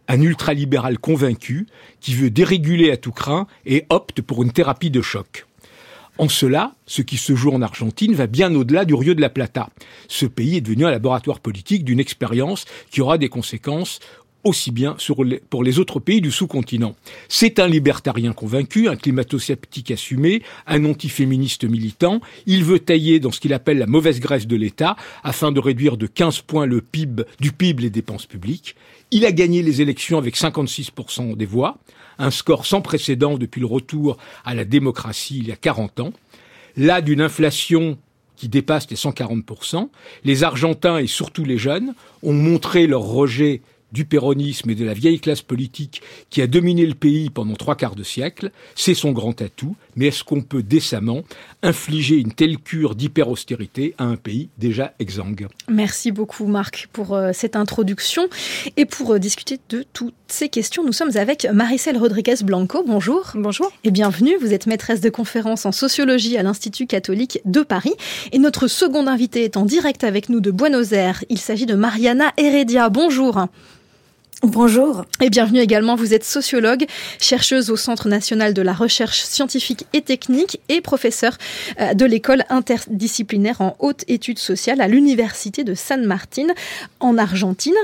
[0.09, 1.67] un ultralibéral convaincu,
[2.01, 5.47] qui veut déréguler à tout craint et opte pour une thérapie de choc.
[6.17, 9.31] En cela, ce qui se joue en Argentine va bien au-delà du Rio de la
[9.31, 9.71] Plata.
[10.07, 13.99] Ce pays est devenu un laboratoire politique d'une expérience qui aura des conséquences
[14.45, 16.95] aussi bien sur les, pour les autres pays du sous-continent.
[17.29, 22.21] C'est un libertarien convaincu, un climato-sceptique assumé, un antiféministe militant.
[22.47, 25.97] Il veut tailler dans ce qu'il appelle la mauvaise graisse de l'État afin de réduire
[25.97, 28.77] de 15 points le PIB, du PIB les dépenses publiques.
[29.11, 31.79] Il a gagné les élections avec 56% des voix,
[32.19, 36.13] un score sans précédent depuis le retour à la démocratie il y a 40 ans.
[36.77, 37.99] Là, d'une inflation
[38.37, 39.89] qui dépasse les 140%,
[40.25, 43.63] les Argentins et surtout les jeunes ont montré leur rejet
[43.95, 47.77] du péronisme et de la vieille classe politique qui a dominé le pays pendant trois
[47.77, 48.51] quarts de siècle.
[48.75, 49.77] C'est son grand atout.
[49.97, 51.23] Mais est-ce qu'on peut décemment
[51.63, 55.47] infliger une telle cure d'hyper-austérité à un pays déjà exsangue?
[55.69, 58.27] Merci beaucoup Marc pour euh, cette introduction.
[58.77, 62.83] Et pour euh, discuter de toutes ces questions, nous sommes avec Maricel Rodriguez Blanco.
[62.85, 63.31] Bonjour.
[63.37, 63.71] Bonjour.
[63.85, 64.37] Et bienvenue.
[64.41, 67.95] Vous êtes maîtresse de conférence en sociologie à l'Institut catholique de Paris.
[68.33, 71.25] Et notre second invité est en direct avec nous de Buenos Aires.
[71.29, 72.89] Il s'agit de Mariana Heredia.
[72.89, 73.47] Bonjour.
[74.43, 75.07] Bonjour.
[75.23, 76.85] Et bienvenue également, vous êtes sociologue,
[77.19, 81.39] chercheuse au Centre national de la recherche scientifique et technique et professeur
[81.81, 86.49] euh, de l'école interdisciplinaire en haute études sociales à l'Université de San Martin
[87.01, 87.75] en Argentine.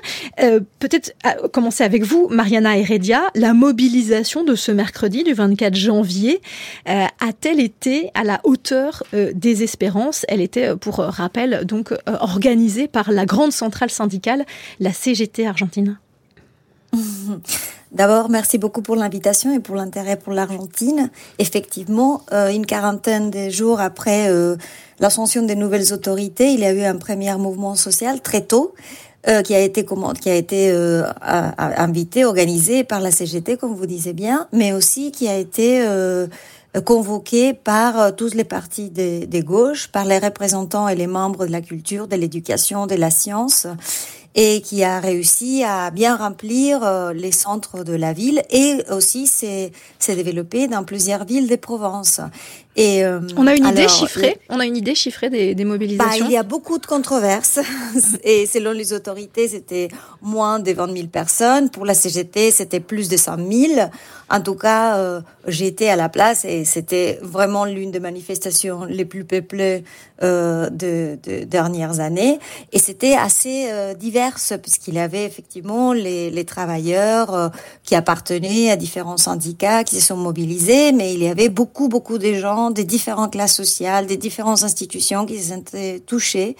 [0.41, 3.23] Euh, Peut-être euh, commencer avec vous, Mariana Heredia.
[3.35, 6.43] La mobilisation de ce mercredi du 24 janvier
[6.89, 10.27] euh, a-t-elle été à la hauteur des espérances?
[10.29, 14.45] Elle était, pour rappel, donc organisée par la grande centrale syndicale,
[14.79, 15.99] la CGT argentine.
[17.93, 21.11] D'abord, merci beaucoup pour l'invitation et pour l'intérêt pour l'Argentine.
[21.39, 24.57] Effectivement, euh, une quarantaine de jours après euh,
[25.01, 28.75] l'ascension des nouvelles autorités, il y a eu un premier mouvement social très tôt.
[29.29, 29.85] Euh, qui a été
[30.19, 30.73] qui a été
[31.21, 35.87] invité, organisé par la CGT, comme vous disiez bien, mais aussi qui a été
[36.87, 41.61] convoqué par tous les partis des gauches, par les représentants et les membres de la
[41.61, 43.67] culture, de l'éducation, de la science,
[44.35, 49.27] et qui a réussi à bien remplir euh, les centres de la ville et aussi
[49.27, 49.73] s'est
[50.09, 52.21] développé dans plusieurs villes de Provence.
[52.77, 55.71] Et euh, On a une idée chiffrée On a une idée chiffrée des, des bah,
[55.71, 57.59] mobilisations il y a beaucoup de controverses
[58.25, 59.89] et selon les autorités, c'était
[60.23, 61.71] moins de 20 000 personnes.
[61.71, 63.91] Pour la CGT, c'était plus de 100 000.
[64.33, 68.85] En tout cas, euh, j'ai été à la place et c'était vraiment l'une des manifestations
[68.85, 69.83] les plus peuplées
[70.23, 72.39] euh, de, de dernières années.
[72.73, 77.49] Et c'était assez euh, diverse puisqu'il y avait effectivement les, les travailleurs euh,
[77.85, 82.19] qui appartenaient à différents syndicats qui se sont mobilisés, mais il y avait beaucoup, beaucoup
[82.19, 86.57] de gens des différentes classes sociales, des différentes institutions qui se sentaient touchées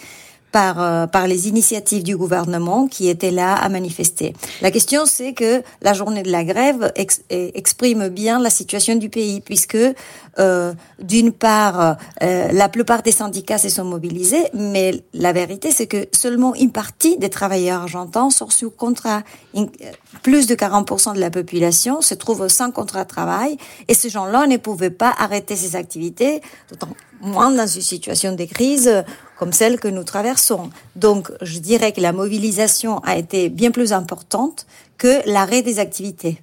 [0.53, 4.35] par, euh, par les initiatives du gouvernement qui étaient là à manifester.
[4.63, 8.95] La question, c'est que la journée de la grève ex- eh, exprime bien la situation
[8.97, 9.77] du pays, puisque
[10.39, 15.87] euh, d'une part, euh, la plupart des syndicats se sont mobilisés, mais la vérité, c'est
[15.87, 19.23] que seulement une partie des travailleurs argentins sont sous contrat.
[19.57, 19.67] Euh,
[20.23, 23.57] plus de 40% de la population se trouve sans contrat de travail,
[23.89, 26.41] et ces gens-là ne pouvaient pas arrêter ces activités,
[27.21, 29.05] moins dans une situation de crise
[29.39, 30.71] comme celle que nous traversons.
[30.97, 34.67] Donc, je dirais que la mobilisation a été bien plus importante
[34.99, 36.43] que l'arrêt des activités.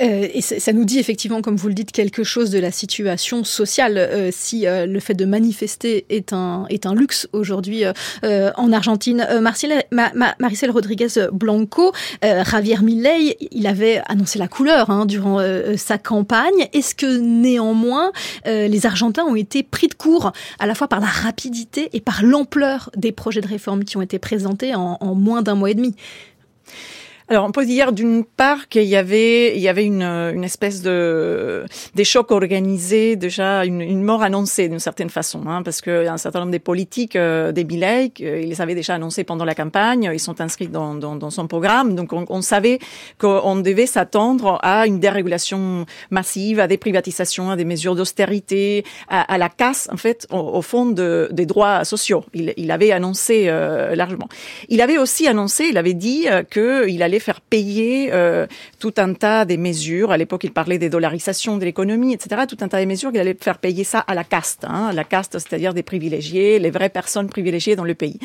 [0.00, 3.44] Euh, et ça nous dit effectivement, comme vous le dites, quelque chose de la situation
[3.44, 3.98] sociale.
[3.98, 7.92] euh, si euh, le fait de manifester est un, est un luxe aujourd'hui euh,
[8.24, 9.26] euh, en Argentine.
[9.30, 11.92] Euh, Marcel, Ma- Ma- Maricel Rodriguez Blanco,
[12.22, 15.40] Javier Milei, il avait annoncé la couleur hein, durant
[15.76, 16.68] sa campagne.
[16.72, 18.12] Est-ce que néanmoins,
[18.46, 22.22] les Argentins ont été pris de court à la fois par la rapidité et par
[22.22, 25.74] l'ampleur des projets de réforme qui ont été présentés en, en moins d'un mois et
[25.74, 25.94] demi?
[27.30, 30.82] Alors, on peut dire d'une part qu'il y avait, il y avait une, une espèce
[30.82, 31.64] de
[31.94, 36.16] des chocs organisés, déjà une, une mort annoncée d'une certaine façon, hein, parce que un
[36.16, 40.10] certain nombre des politiques euh, des Milei, ils les avaient déjà annoncés pendant la campagne,
[40.12, 42.80] ils sont inscrits dans, dans, dans son programme, donc on, on savait
[43.18, 49.20] qu'on devait s'attendre à une dérégulation massive, à des privatisations, à des mesures d'austérité, à,
[49.32, 52.24] à la casse en fait au, au fond de, des droits sociaux.
[52.34, 54.28] Il, il avait annoncé euh, largement.
[54.68, 58.46] Il avait aussi annoncé, il avait dit euh, qu'il allait faire payer euh,
[58.78, 60.10] tout un tas des mesures.
[60.10, 62.42] À l'époque, il parlait des dollarisations de l'économie, etc.
[62.48, 64.64] Tout un tas de mesures qu'il allait faire payer ça à la caste.
[64.64, 68.18] Hein, la caste, c'est-à-dire des privilégiés, les vraies personnes privilégiées dans le pays.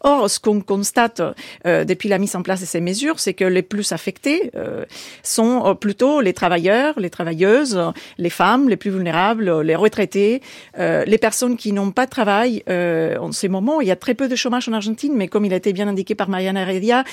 [0.00, 1.22] Or, ce qu'on constate
[1.66, 4.84] euh, depuis la mise en place de ces mesures, c'est que les plus affectés euh,
[5.22, 7.80] sont euh, plutôt les travailleurs, les travailleuses,
[8.18, 10.42] les femmes les plus vulnérables, les retraités,
[10.78, 12.62] euh, les personnes qui n'ont pas de travail.
[12.68, 15.52] En ces moments, il y a très peu de chômage en Argentine, mais comme il
[15.52, 17.04] a été bien indiqué par Mariana Heredia,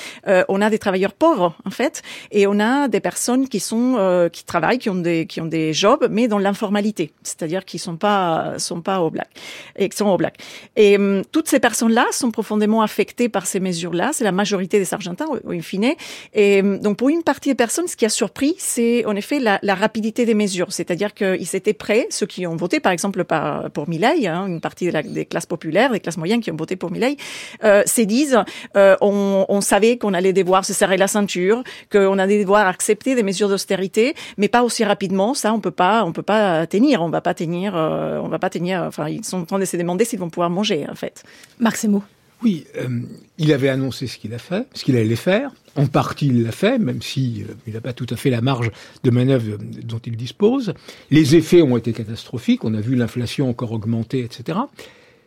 [0.47, 4.29] on a des travailleurs pauvres en fait, et on a des personnes qui sont euh,
[4.29, 7.97] qui travaillent, qui ont des qui ont des jobs, mais dans l'informalité, c'est-à-dire qui sont
[7.97, 9.29] pas sont pas au black
[9.75, 10.37] et qui sont au black.
[10.75, 14.11] Et hum, toutes ces personnes-là sont profondément affectées par ces mesures-là.
[14.13, 15.93] C'est la majorité des Argentins, au, in fine.
[16.33, 19.39] Et hum, donc pour une partie des personnes, ce qui a surpris, c'est en effet
[19.39, 23.23] la, la rapidité des mesures, c'est-à-dire qu'ils étaient prêts, ceux qui ont voté par exemple
[23.23, 26.75] par, pour Milei, hein, une partie des classes populaires, des classes moyennes qui ont voté
[26.75, 27.17] pour Milei,
[27.63, 28.39] euh, se disent
[28.75, 33.15] euh, on, on savait qu'on allait devoir se serrer la ceinture, qu'on allait devoir accepter
[33.15, 35.33] des mesures d'austérité, mais pas aussi rapidement.
[35.33, 38.39] Ça, on peut pas, on peut pas tenir, on va pas tenir, euh, on va
[38.39, 38.83] pas tenir.
[38.83, 41.23] Enfin, ils sont en train de se demander s'ils vont pouvoir manger en fait.
[41.59, 42.03] Marc Semo.
[42.43, 43.01] Oui, euh,
[43.39, 45.51] il avait annoncé ce qu'il a fait, ce qu'il allait faire.
[45.75, 48.41] En partie, il l'a fait, même si euh, il n'a pas tout à fait la
[48.41, 48.71] marge
[49.03, 50.73] de manœuvre euh, dont il dispose.
[51.09, 52.63] Les effets ont été catastrophiques.
[52.63, 54.59] On a vu l'inflation encore augmenter, etc.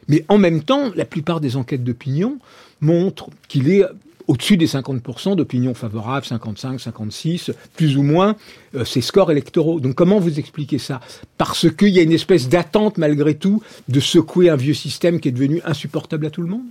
[0.09, 2.39] Mais en même temps, la plupart des enquêtes d'opinion
[2.81, 3.85] montrent qu'il est
[4.31, 8.37] au-dessus des 50% d'opinion favorable, 55, 56, plus ou moins,
[8.77, 9.81] euh, ces scores électoraux.
[9.81, 11.01] Donc comment vous expliquez ça?
[11.37, 15.29] Parce qu'il y a une espèce d'attente malgré tout de secouer un vieux système qui
[15.29, 16.63] est devenu insupportable à tout le monde?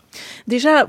[0.47, 0.87] Déjà,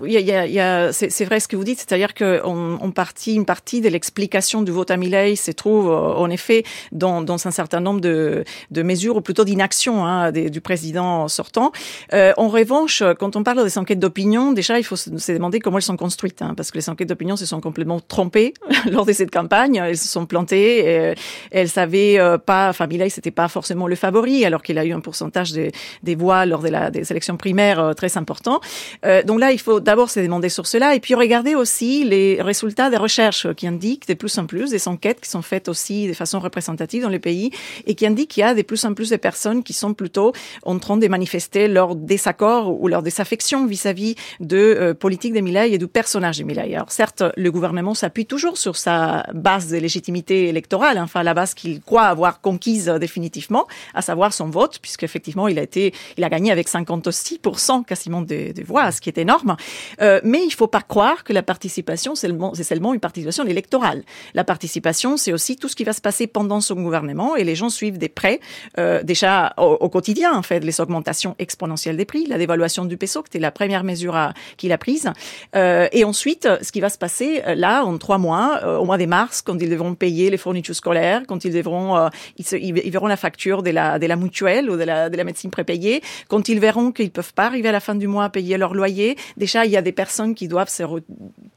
[0.93, 4.71] c'est vrai ce que vous dites, c'est-à-dire qu'on on partie, une partie de l'explication du
[4.71, 9.21] vote à Milley se trouve euh, en effet dans, un certain nombre de, mesures, ou
[9.23, 11.73] plutôt d'inaction hein, du président sortant.
[12.13, 15.59] Euh, en revanche, quand on parle des enquêtes d'opinion, déjà il faut se, se demander
[15.59, 18.53] comment elles sont construites, hein, parce que les enquêtes d'opinion se sont complètement trompées
[18.91, 21.15] lors de cette campagne, elles se sont plantées, et,
[21.51, 24.93] elles savaient euh, pas, enfin Milley c'était pas forcément le favori, alors qu'il a eu
[24.93, 25.71] un pourcentage de,
[26.03, 28.61] des voix lors de la, des élections primaires euh, très important.
[29.07, 32.43] Euh, donc là, il faut d'abord se demander sur cela et puis regarder aussi les
[32.43, 36.09] résultats des recherches qui indiquent de plus en plus des enquêtes qui sont faites aussi
[36.09, 37.53] de façon représentative dans les pays
[37.87, 40.35] et qui indiquent qu'il y a de plus en plus de personnes qui sont plutôt
[40.65, 45.73] en train de manifester leur désaccord ou leur désaffection vis-à-vis de euh, politique de Milei
[45.73, 46.45] et du personnage de
[46.89, 51.55] Certes, le gouvernement s'appuie toujours sur sa base de légitimité électorale, hein, enfin la base
[51.55, 56.29] qu'il croit avoir conquise définitivement, à savoir son vote, puisqu'effectivement il a été, il a
[56.29, 59.57] gagné avec 56% quasiment des, voix, ce qui est énorme.
[60.01, 62.29] Euh, mais il faut pas croire que la participation, c'est
[62.63, 64.03] seulement, une participation électorale.
[64.35, 67.55] La participation, c'est aussi tout ce qui va se passer pendant son gouvernement et les
[67.55, 68.41] gens suivent des près,
[68.79, 73.23] euh, déjà au, quotidien, en fait, les augmentations exponentielles des prix, la dévaluation du peso,
[73.23, 75.11] qui était la première mesure qu'il a prise.
[75.57, 78.85] Euh, et ensuite, ce qui va se passer euh, là, en trois mois, euh, au
[78.85, 82.91] mois de mars, quand ils devront payer les fournitures scolaires, quand ils devront, euh, ils,
[82.91, 86.03] verront la facture de la, de la mutuelle ou de la, de la médecine prépayée,
[86.29, 88.75] quand ils verront qu'ils peuvent pas arriver à la fin du mois à payer leur
[88.75, 90.83] loyer, déjà, il y a des personnes qui doivent se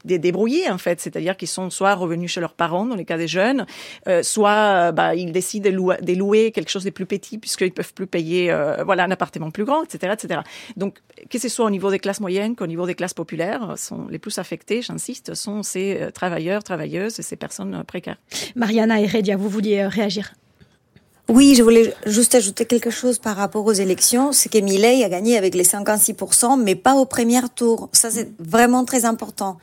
[0.04, 3.28] débrouiller, en fait, c'est-à-dire qu'ils sont soit revenus chez leurs parents, dans les cas des
[3.28, 3.66] jeunes,
[4.08, 7.94] euh, soit euh, bah, ils décident de louer, quelque chose de plus petit puisqu'ils peuvent
[7.94, 10.40] plus payer euh, voilà un appartement plus grand, etc., etc.
[10.76, 10.98] Donc
[11.30, 14.06] que ce soit au niveau des classes moyennes qu'au niveau des classes populaires, euh, sont
[14.08, 18.18] les plus affectés, j'insiste, sont ces euh, travailleurs, travailleuses et ces personnes euh, précaires.
[18.56, 20.34] Mariana Heredia, vous vouliez euh, réagir?
[21.28, 24.32] Oui, je voulais juste ajouter quelque chose par rapport aux élections.
[24.32, 27.88] C'est que a gagné avec les 56%, mais pas au premier tour.
[27.92, 29.56] Ça, c'est vraiment très important.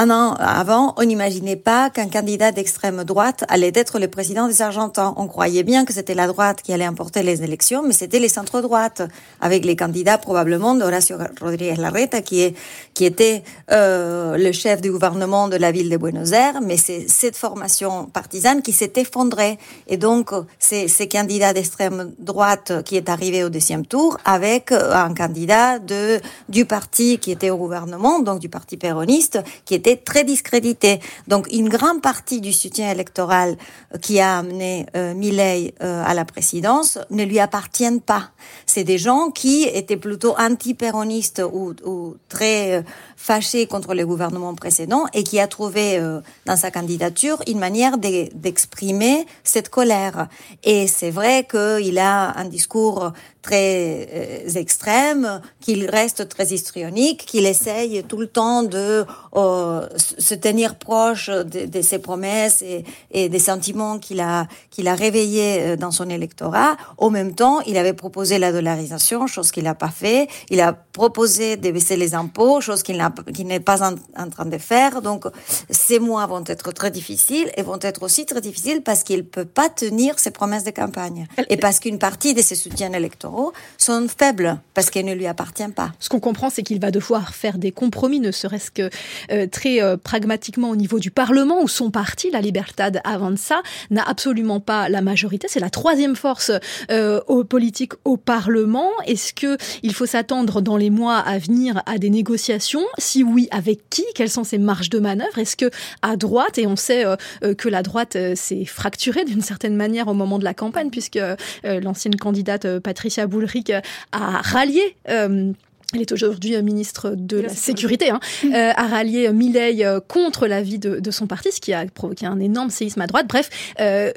[0.00, 4.62] Un an avant, on n'imaginait pas qu'un candidat d'extrême droite allait être le président des
[4.62, 5.12] Argentins.
[5.16, 8.28] On croyait bien que c'était la droite qui allait emporter les élections, mais c'était les
[8.28, 9.02] centres-droites,
[9.40, 12.56] avec les candidats probablement d'Horacio Rodríguez Larreta, qui, est,
[12.94, 17.08] qui était euh, le chef du gouvernement de la ville de Buenos Aires, mais c'est
[17.08, 19.58] cette formation partisane qui s'est effondrée.
[19.88, 20.30] Et donc,
[20.60, 25.80] c'est ces candidats d'extrême droite qui est arrivé au deuxième tour avec euh, un candidat
[25.80, 31.00] de, du parti qui était au gouvernement, donc du parti péroniste, qui était très discrédité.
[31.26, 33.56] Donc, une grande partie du soutien électoral
[33.94, 38.30] euh, qui a amené euh, Milei euh, à la présidence ne lui appartiennent pas.
[38.66, 42.82] C'est des gens qui étaient plutôt anti-péronistes ou, ou très euh,
[43.16, 47.98] fâchés contre le gouvernement précédent et qui a trouvé euh, dans sa candidature une manière
[47.98, 50.28] de- d'exprimer cette colère.
[50.64, 57.46] Et c'est vrai qu'il a un discours très euh, extrême, qu'il reste très histrionique, qu'il
[57.46, 59.04] essaye tout le temps de
[59.36, 64.88] euh, se tenir proche de, de ses promesses et, et des sentiments qu'il a qu'il
[64.88, 66.76] a réveillés euh, dans son électorat.
[66.96, 70.28] Au même temps, il avait proposé la dollarisation, chose qu'il n'a pas fait.
[70.50, 73.02] Il a proposé de baisser les impôts, chose qu'il
[73.34, 75.02] qu'il n'est pas en, en train de faire.
[75.02, 75.24] Donc,
[75.70, 79.44] ces mois vont être très difficiles et vont être aussi très difficiles parce qu'il peut
[79.44, 83.27] pas tenir ses promesses de campagne et parce qu'une partie de ses soutiens électoraux
[83.76, 85.92] sont faibles parce qu'elle ne lui appartient pas.
[85.98, 88.90] Ce qu'on comprend, c'est qu'il va devoir faire des compromis, ne serait-ce que
[89.32, 94.02] euh, très euh, pragmatiquement au niveau du Parlement, où son parti, la Libertad Avanza, n'a
[94.02, 95.46] absolument pas la majorité.
[95.50, 96.52] C'est la troisième force
[96.90, 98.90] euh, au- politique au Parlement.
[99.06, 102.84] Est-ce que il faut s'attendre dans les mois à venir à des négociations?
[102.98, 104.04] Si oui, avec qui?
[104.14, 105.38] Quelles sont ses marges de manœuvre?
[105.38, 105.70] Est-ce que
[106.02, 107.16] à droite, et on sait euh,
[107.54, 111.18] que la droite s'est fracturée d'une certaine manière au moment de la campagne, puisque
[111.64, 113.80] l'ancienne candidate Patricia Bullrich euh,
[114.12, 114.96] a rallié.
[115.08, 115.52] euh,
[115.94, 120.46] elle est aujourd'hui euh, ministre de la Sécurité, hein, euh, a rallié Milei euh, contre
[120.46, 123.26] l'avis de, de son parti, ce qui a provoqué un énorme séisme à droite.
[123.26, 123.48] Bref,
[123.80, 124.12] euh,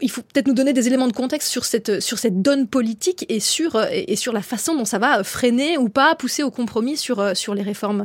[0.00, 3.26] il faut, peut-être nous donner des éléments de contexte sur cette, sur cette donne politique
[3.28, 6.52] et sur, euh, et sur la façon dont ça va freiner ou pas pousser au
[6.52, 8.04] compromis sur, euh, sur les réformes.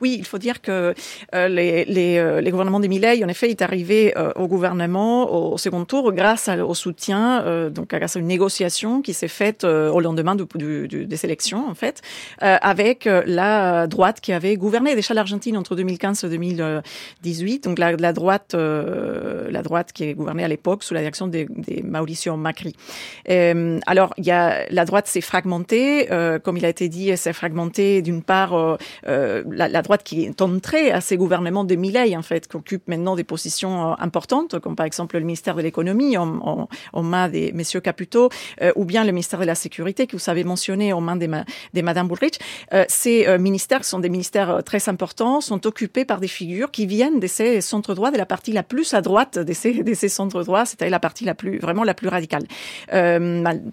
[0.00, 0.94] Oui, il faut dire que
[1.34, 5.52] euh, les, les, euh, les gouvernements des Milei, en effet, est arrivé euh, au gouvernement
[5.52, 9.64] au, second tour grâce au soutien, euh, donc grâce à une négociation qui s'est faite
[9.64, 12.00] euh, au lendemain du- du- du- des élections, en fait,
[12.42, 17.64] euh, avec la droite qui avait gouverné déjà l'Argentine entre 2015 et 2018.
[17.64, 21.46] Donc la, la droite, la droite qui est gouvernée à l'époque sous la direction des,
[21.50, 22.74] des Mauricio Macri.
[23.28, 26.08] Euh, alors, y a la droite s'est fragmentée,
[26.42, 28.78] comme il a été dit, s'est fragmentée d'une part
[29.66, 33.16] la, droite qui est entrée à ces gouvernements de Milei, en fait, qui occupe maintenant
[33.16, 36.68] des positions euh, importantes, comme par exemple le ministère de l'économie en,
[37.02, 38.28] main des messieurs Caputo,
[38.62, 41.28] euh, ou bien le ministère de la sécurité que vous avez mentionné en main des,
[41.74, 42.38] des Madame Bullrich.
[42.72, 47.20] Euh, ces ministères, sont des ministères très importants, sont occupés par des figures qui viennent
[47.20, 50.66] de ces centres droits, de la partie la plus à droite de ces, centres droits,
[50.66, 52.44] c'est-à-dire la partie la plus, vraiment la plus radicale.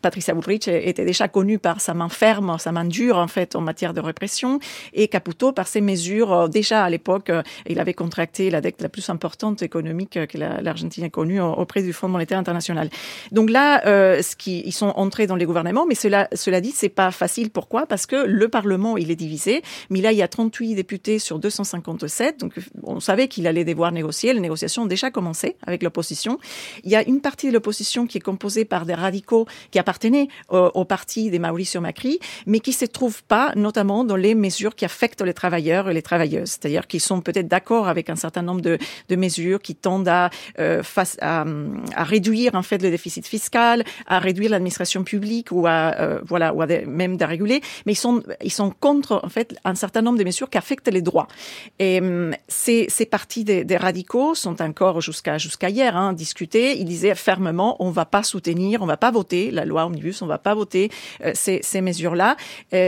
[0.01, 3.61] Patricia Bullrich était déjà connue par sa main ferme, sa main dure, en fait, en
[3.61, 4.59] matière de répression,
[4.93, 8.89] et Caputo par mesures, euh, déjà à l'époque, euh, il avait contracté la dette la
[8.89, 12.89] plus importante économique que la- l'Argentine ait connue au- auprès du Fonds monétaire international.
[13.31, 17.11] Donc là, euh, ils sont entrés dans les gouvernements, mais cela, cela dit, c'est pas
[17.11, 17.49] facile.
[17.49, 17.85] Pourquoi?
[17.85, 19.61] Parce que le Parlement, il est divisé.
[19.89, 22.53] Mais là, il y a 38 députés sur 257, donc
[22.83, 24.33] on savait qu'il allait devoir négocier.
[24.33, 26.39] Les négociations ont déjà commencé avec l'opposition.
[26.83, 30.27] Il y a une partie de l'opposition qui est composée par des radicaux qui appartenaient
[30.49, 34.75] au, au parti des Mauricio Macri, mais qui se trouvent pas, notamment dans les mesures
[34.75, 36.49] qui affectent les travailleurs et les travailleuses.
[36.49, 38.77] C'est-à-dire qu'ils sont peut-être d'accord avec un certain nombre de,
[39.15, 40.83] mesures qui tendent à, euh,
[41.21, 41.45] à,
[41.95, 46.53] à réduire en fait le déficit fiscal, à réduire l'administration publique ou à euh, voilà
[46.53, 50.01] ou à même de réguler, mais ils sont ils sont contre en fait un certain
[50.01, 51.27] nombre de mesures qui affectent les droits.
[51.79, 56.77] Et hum, ces ces partis des, radicaux sont encore jusqu'à jusqu'à hier hein, discutés.
[56.77, 60.27] Ils disaient fermement on va pas soutenir, on va pas voter la loi omnibus, on
[60.27, 60.91] va pas voter
[61.23, 62.35] euh, ces mesures là.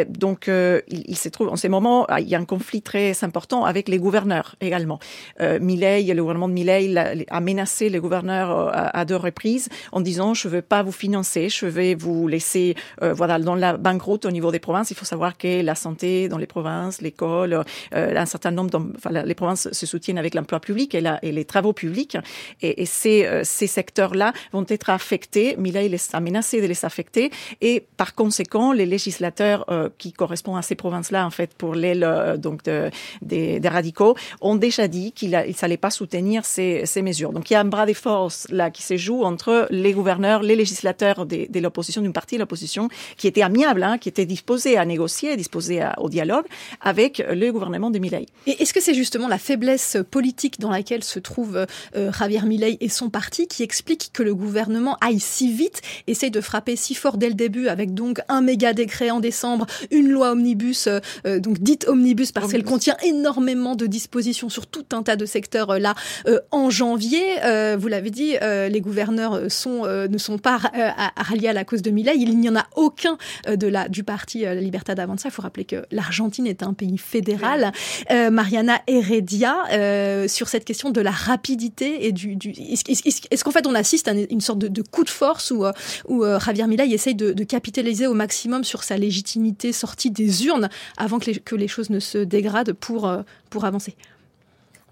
[0.10, 3.24] donc il, il se trouve en ces moments ah, il y a un conflit très
[3.24, 5.00] important avec les gouverneurs également.
[5.42, 10.34] Euh, le gouvernement de l'a- a menacé les gouverneurs euh, à, deux reprises en disant
[10.34, 14.32] je veux pas vous financer, je vais vous laisser euh, voilà dans la banqueroute au
[14.32, 14.92] niveau des provinces.
[14.92, 19.24] Il faut savoir que la santé dans les provinces, l'école, euh, un certain nombre, la-
[19.24, 21.02] les provinces se soutiennent avec l'emploi public et,
[21.32, 22.18] les travaux publics.
[22.62, 25.56] Et, ces, secteurs-là vont être affectés.
[25.58, 27.32] Milei les a menacé de les affecter.
[27.62, 29.66] Et par conséquent, les législateurs
[29.98, 32.90] qui correspondent à ces provinces-là, en fait, pour l'aile euh, donc de,
[33.22, 37.32] des, des radicaux, ont déjà dit qu'ils ne s'allaient pas soutenir ces, ces mesures.
[37.34, 40.42] Donc il y a un bras de force là qui se joue entre les gouverneurs,
[40.42, 44.26] les législateurs de, de l'opposition, d'une partie de l'opposition, qui était amiable, hein, qui était
[44.26, 46.46] disposé à négocier, disposé à- au dialogue
[46.82, 48.26] avec le gouvernement de Milei.
[48.48, 52.78] Et est-ce que c'est justement la faiblesse politique dans laquelle se trouve euh, Javier Milei
[52.82, 56.96] et son parti qui explique que le gouvernement aille si vite, essaye de frapper si
[56.96, 61.00] fort dès le début avec donc un méga décret en décembre, une loi omnibus, euh,
[61.26, 65.26] euh, donc dite omnibus parce qu'elle contient énormément de dispositions sur tout un tas de
[65.26, 65.96] secteurs euh, là
[66.28, 67.44] euh, en janvier.
[67.44, 71.54] euh, vous l'avez dit, euh, les gouverneurs sont, euh, ne sont pas euh, ralliés à
[71.54, 72.14] la cause de Milei.
[72.16, 73.18] Il n'y en a aucun
[73.48, 75.30] euh, de la, du parti euh, Libertad Avanza.
[75.30, 77.72] Il faut rappeler que l'Argentine est un pays fédéral.
[78.12, 82.36] Euh, Mariana Heredia, euh, sur cette question de la rapidité et du...
[82.36, 85.66] du est-ce, qu'en fait on assiste à une, sorte de, de coup de force où,
[86.08, 90.46] où euh, Javier Milei essaye de, de capitaliser au maximum sur sa légitimité sortie des
[90.46, 93.96] urnes avant que les, que les choses ne se dégradent pour, euh, pour avancer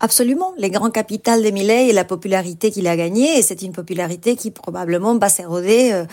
[0.02, 0.54] Absolument.
[0.58, 4.36] Les grands capitales de Millet et la popularité qu'il a gagnée, et c'est une popularité
[4.36, 6.04] qui probablement va s'éroder euh,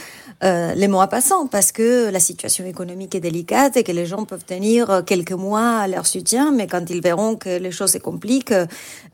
[0.44, 4.24] euh, les mois passants parce que la situation économique est délicate et que les gens
[4.24, 7.90] peuvent tenir euh, quelques mois à leur soutien, mais quand ils verront que les choses
[7.90, 8.54] se compliquent,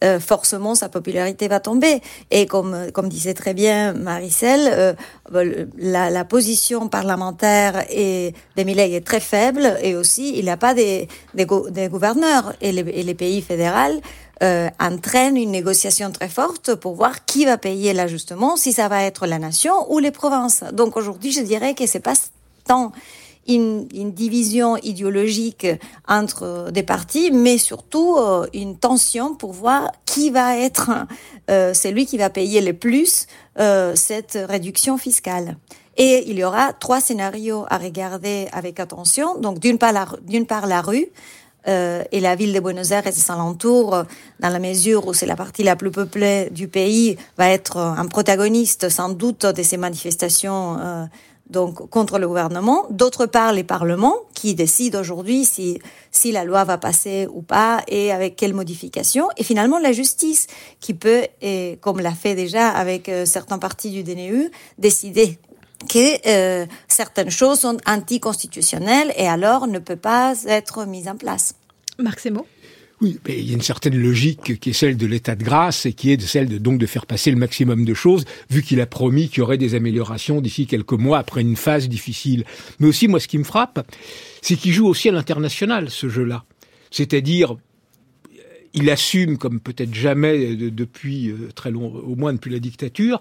[0.04, 2.02] euh, forcément sa popularité va tomber.
[2.30, 8.92] Et comme, comme disait très bien Maricel, euh, la, la position parlementaire et de Millet
[8.92, 11.46] est très faible et aussi il n'y a pas des, des
[11.88, 14.00] gouverneurs et les, et les pays fédéraux
[14.42, 19.02] euh, entraîne une négociation très forte pour voir qui va payer l'ajustement, si ça va
[19.02, 20.64] être la nation ou les provinces.
[20.72, 22.14] Donc aujourd'hui, je dirais que c'est pas
[22.64, 22.92] tant
[23.48, 25.66] une, une division idéologique
[26.06, 30.90] entre des partis, mais surtout euh, une tension pour voir qui va être
[31.50, 33.26] euh, celui qui va payer le plus
[33.58, 35.56] euh, cette réduction fiscale.
[35.96, 39.36] Et il y aura trois scénarios à regarder avec attention.
[39.40, 41.08] Donc d'une part d'une part la rue,
[41.68, 44.04] euh, et la ville de Buenos Aires et ses alentours, euh,
[44.40, 47.90] dans la mesure où c'est la partie la plus peuplée du pays, va être euh,
[47.90, 51.04] un protagoniste sans doute de ces manifestations euh,
[51.50, 52.86] donc contre le gouvernement.
[52.90, 55.78] D'autre part, les parlements qui décident aujourd'hui si
[56.10, 59.28] si la loi va passer ou pas et avec quelles modifications.
[59.36, 60.46] Et finalement, la justice
[60.80, 65.38] qui peut, et comme l'a fait déjà avec euh, certains partis du DNU, décider
[65.88, 71.54] que euh, certaines choses sont anticonstitutionnelles et alors ne peut pas être mises en place.
[72.00, 72.46] Marc Semo
[73.00, 75.86] Oui, mais il y a une certaine logique qui est celle de l'état de grâce
[75.86, 78.80] et qui est celle de, donc de faire passer le maximum de choses, vu qu'il
[78.80, 82.44] a promis qu'il y aurait des améliorations d'ici quelques mois après une phase difficile.
[82.78, 83.86] Mais aussi, moi, ce qui me frappe,
[84.42, 86.44] c'est qu'il joue aussi à l'international, ce jeu-là.
[86.90, 87.56] C'est-à-dire,
[88.74, 93.20] il assume, comme peut-être jamais de- depuis euh, très long, au moins depuis la dictature,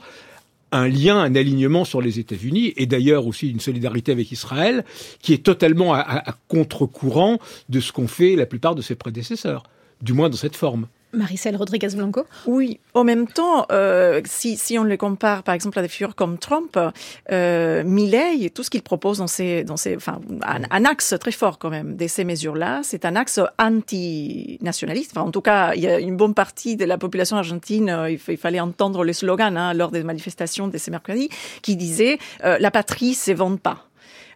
[0.77, 4.85] un lien, un alignement sur les États-Unis et d'ailleurs aussi une solidarité avec Israël
[5.21, 9.63] qui est totalement à, contre-courant de ce qu'ont fait la plupart de ses prédécesseurs,
[10.01, 10.87] du moins dans cette forme.
[11.13, 15.79] Maricel Rodriguez Blanco Oui, en même temps, euh, si, si on le compare par exemple
[15.79, 16.77] à des figures comme Trump,
[17.31, 21.69] euh, Milley, tout ce qu'il propose dans ses, dans enfin, un, axe très fort quand
[21.69, 25.11] même de ces mesures-là, c'est un axe anti-nationaliste.
[25.15, 28.11] Enfin, en tout cas, il y a une bonne partie de la population argentine, euh,
[28.11, 31.29] il, fa- il fallait entendre le slogan hein, lors des manifestations de ce mercredi,
[31.61, 33.85] qui disait euh, la patrie se vende pas.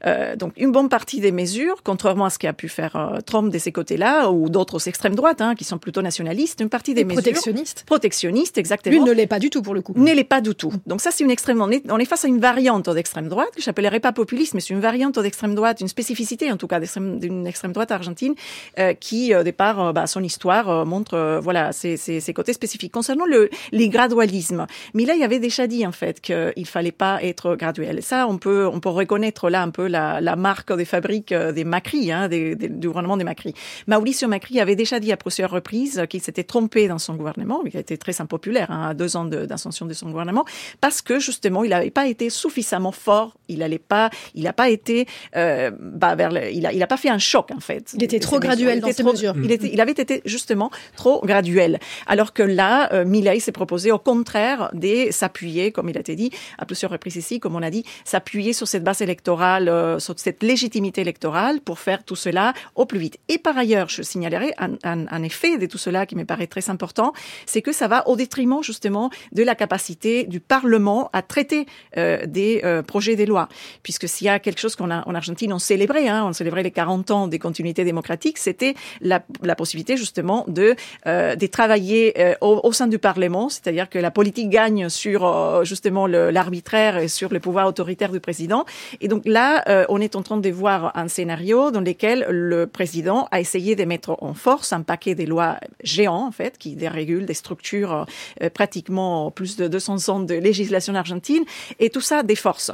[0.05, 3.51] Euh, donc une bonne partie des mesures, contrairement à ce qu'a pu faire euh, Trump
[3.51, 7.03] de ces côtés-là, ou d'autres extrêmes droites, hein, qui sont plutôt nationalistes, une partie des
[7.03, 7.83] mesures protectionniste.
[7.85, 8.95] protectionnistes, exactement.
[8.95, 9.93] Lui ne l'est pas du tout pour le coup.
[9.95, 10.73] Ne l'est pas du tout.
[10.85, 11.61] Donc ça, c'est une extrême.
[11.61, 14.59] On est, on est face à une variante d'extrême droite que j'appellerais pas populiste, mais
[14.59, 18.33] c'est une variante d'extrême droite, une spécificité en tout cas d'une extrême droite argentine
[18.79, 22.91] euh, qui, euh, départ, euh, bah, son histoire montre voilà ses, ses, ses côtés spécifiques.
[22.91, 28.01] Concernant le, les gradualismes, Millet avait déjà dit en fait qu'il fallait pas être graduel.
[28.01, 31.51] Ça, on peut on peut reconnaître là un peu la, la marque des fabriques euh,
[31.51, 33.53] des Macri, hein, des, des- du gouvernement des Macri.
[33.87, 37.75] Mauricio Macri avait déjà dit à plusieurs reprises qu'il s'était trompé dans son gouvernement, il
[37.77, 40.45] a été très impopulaire hein, à deux ans d'ascension de, son gouvernement,
[40.79, 44.69] parce que justement il n'avait pas été suffisamment fort, il allait pas, il n'a pas
[44.69, 47.91] été, euh, bah, vers le- il a, il a pas fait un choc en fait.
[47.93, 49.33] Il était trop graduel dans ses mesures.
[49.43, 53.91] Il, était, il avait été justement trop graduel, alors que là, euh, Milei s'est proposé
[53.91, 57.61] au contraire de s'appuyer, comme il a été dit à plusieurs reprises ici, comme on
[57.61, 62.53] a dit, s'appuyer sur cette base électorale, euh, cette légitimité électorale pour faire tout cela
[62.75, 63.17] au plus vite.
[63.27, 67.13] Et par ailleurs, je signalerai un, effet de tout cela qui me paraît très important,
[67.45, 71.65] c'est que ça va au détriment justement de la capacité du Parlement à traiter
[71.97, 73.47] euh, des euh, projets des lois.
[73.83, 76.63] Puisque s'il y a quelque chose qu'on a en Argentine, on célébrait, hein, on célébrait
[76.63, 79.19] les 40 ans des continuités démocratiques, c'était la,
[79.55, 80.75] possibilité justement de,
[81.07, 86.97] euh, de travailler au, sein du Parlement, c'est-à-dire que la politique gagne sur justement l'arbitraire
[86.97, 88.65] et sur le pouvoir autoritaire du président.
[89.01, 92.67] Et donc là, euh, on est en train de voir un scénario dans lequel le
[92.67, 96.75] président a essayé de mettre en force un paquet de lois géants, en fait, qui
[96.75, 98.05] dérégulent des structures
[98.41, 101.43] euh, pratiquement plus de 200 ans de législation argentine,
[101.79, 102.71] et tout ça des forces.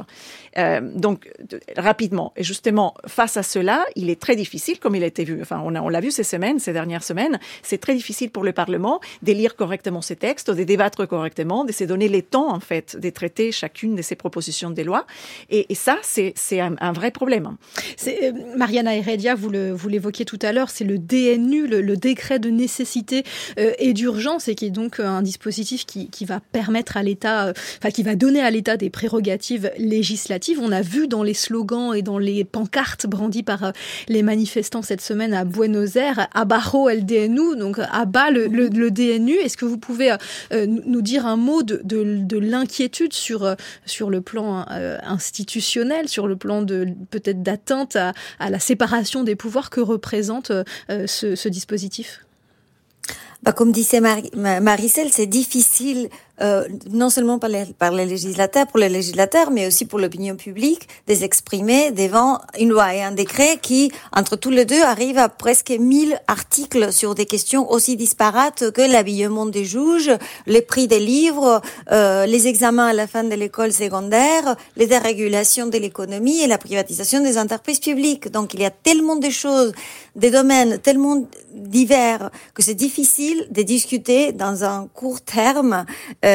[0.56, 2.32] Euh, donc, de- rapidement.
[2.36, 5.62] Et justement, face à cela, il est très difficile, comme il a été vu, enfin,
[5.64, 8.52] on, a- on l'a vu ces semaines, ces dernières semaines, c'est très difficile pour le
[8.52, 12.60] Parlement de lire correctement ces textes, de débattre correctement, de se donner les temps, en
[12.60, 15.06] fait, de traiter chacune de ces propositions de loi.
[15.50, 17.56] Et, ça, c'est un, un vrai problème.
[18.06, 19.50] Euh, Mariana Heredia, vous
[19.88, 23.24] l'évoquiez tout à l'heure, c'est le DNU, le, décret de nécessité
[23.58, 27.52] euh, et d'urgence, et qui est donc euh, un dispositif qui, va permettre à l'État,
[27.78, 30.58] enfin qui va donner à l'État des prérogatives législatives.
[30.60, 33.72] On a vu dans les slogans et dans les pancartes brandies par
[34.08, 39.34] les manifestants cette semaine à Buenos Aires, abajo el DNU, donc abat le, le, DNU.
[39.36, 40.14] Est-ce que vous pouvez
[40.52, 43.56] nous dire un mot de, de, de l'inquiétude sur,
[44.10, 44.66] le plan
[45.02, 50.64] institutionnel, sur le plan de peut-être d'atteinte à, la séparation des pouvoirs que représente euh,
[51.06, 52.24] ce, dispositif?
[53.42, 56.08] Bah, comme disait Mar- Ma- Maricel, c'est difficile,
[56.40, 60.36] euh, non seulement par les, par les législateurs, pour les législateurs, mais aussi pour l'opinion
[60.36, 65.18] publique, de s'exprimer devant une loi et un décret qui, entre tous les deux, arrive
[65.18, 70.12] à presque 1000 articles sur des questions aussi disparates que l'habillement des juges,
[70.46, 71.60] les prix des livres,
[71.90, 76.58] euh, les examens à la fin de l'école secondaire, les dérégulations de l'économie et la
[76.58, 78.30] privatisation des entreprises publiques.
[78.30, 79.72] Donc, il y a tellement de choses,
[80.14, 85.84] des domaines tellement divers que c'est difficile de discuter dans un court terme
[86.24, 86.27] euh,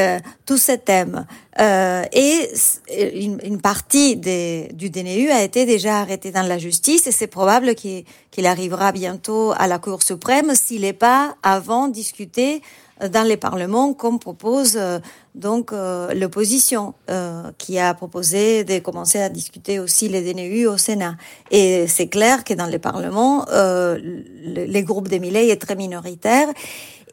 [0.46, 1.26] tous ces thèmes.
[1.60, 7.06] Euh, et s- une, partie des, du DNU a été déjà arrêtée dans la justice
[7.08, 12.62] et c'est probable qu'il arrivera bientôt à la Cour suprême s'il n'est pas avant discuté
[13.04, 15.00] euh, dans les parlements comme propose euh,
[15.36, 20.78] donc euh, l'opposition euh, qui a proposé de commencer à discuter aussi les DNU au
[20.78, 21.16] Sénat.
[21.50, 25.76] Et c'est clair que dans les parlements, euh, le, les groupes de Milley est très
[25.76, 26.48] minoritaire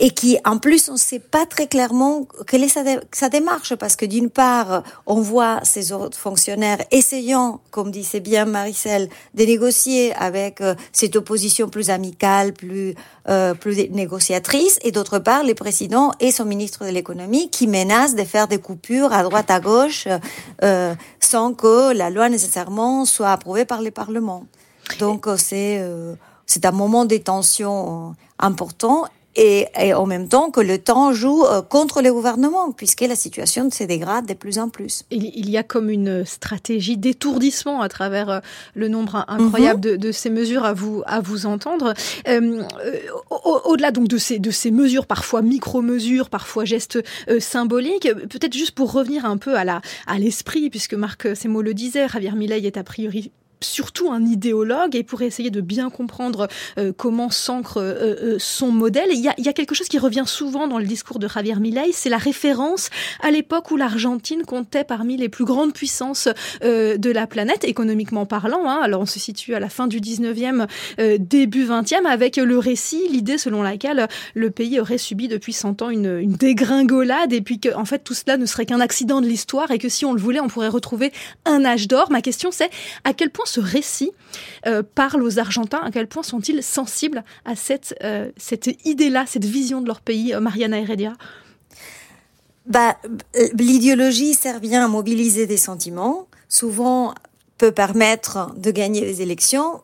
[0.02, 3.28] et qui, en plus, on ne sait pas très clairement quelle est sa, dé- sa
[3.28, 9.08] démarche, parce que d'une part, on voit ces autres fonctionnaires essayant, comme disait bien Maricel,
[9.34, 12.94] de négocier avec euh, cette opposition plus amicale, plus,
[13.28, 18.16] euh, plus négociatrice, et d'autre part, le président et son ministre de l'économie qui menacent
[18.16, 20.08] de faire des coupures à droite à gauche
[20.64, 24.46] euh, sans que la loi nécessairement soit approuvée par les parlements.
[24.98, 26.14] Donc euh, c'est euh,
[26.46, 29.04] c'est un moment de tension important
[29.36, 33.14] et, et, en même temps que le temps joue euh, contre le gouvernement, puisque la
[33.14, 35.04] situation se dégrade de plus en plus.
[35.10, 38.40] Il, il y a comme une stratégie d'étourdissement à travers euh,
[38.74, 39.92] le nombre incroyable -hmm.
[39.92, 41.94] de, de, ces mesures à vous, à vous entendre.
[42.28, 42.62] Euh,
[43.70, 48.72] Au-delà donc de ces, de ces mesures, parfois micro-mesures, parfois gestes euh, symboliques, peut-être juste
[48.72, 49.64] pour revenir un peu à
[50.18, 53.30] l'esprit, à puisque Marc Semo le disait, Javier Milei est a priori
[53.62, 56.48] surtout un idéologue et pour essayer de bien comprendre
[56.78, 59.08] euh, comment s'ancre euh, son modèle.
[59.12, 61.28] Il y, a, il y, a, quelque chose qui revient souvent dans le discours de
[61.28, 62.88] Javier Milei, c'est la référence
[63.20, 66.28] à l'époque où l'Argentine comptait parmi les plus grandes puissances
[66.64, 68.68] euh, de la planète, économiquement parlant.
[68.68, 68.80] Hein.
[68.82, 70.66] Alors on se situe à la fin du 19e,
[71.18, 75.90] début 20e, avec le récit, l'idée selon laquelle le pays aurait subi depuis 100 ans
[75.90, 79.26] une, une dégringolade et puis que en fait tout cela ne serait qu'un accident de
[79.26, 81.12] l'histoire et que si on le voulait, on pourrait retrouver
[81.44, 82.10] un âge d'or.
[82.10, 82.70] Ma question c'est
[83.04, 84.12] à quel point ce récit
[84.66, 89.44] euh, parle aux Argentins À quel point sont-ils sensibles à cette, euh, cette idée-là, cette
[89.44, 91.12] vision de leur pays, euh, Mariana Heredia?
[92.66, 92.96] Bah,
[93.58, 97.14] L'idéologie sert bien à mobiliser des sentiments, souvent
[97.58, 99.82] peut permettre de gagner des élections.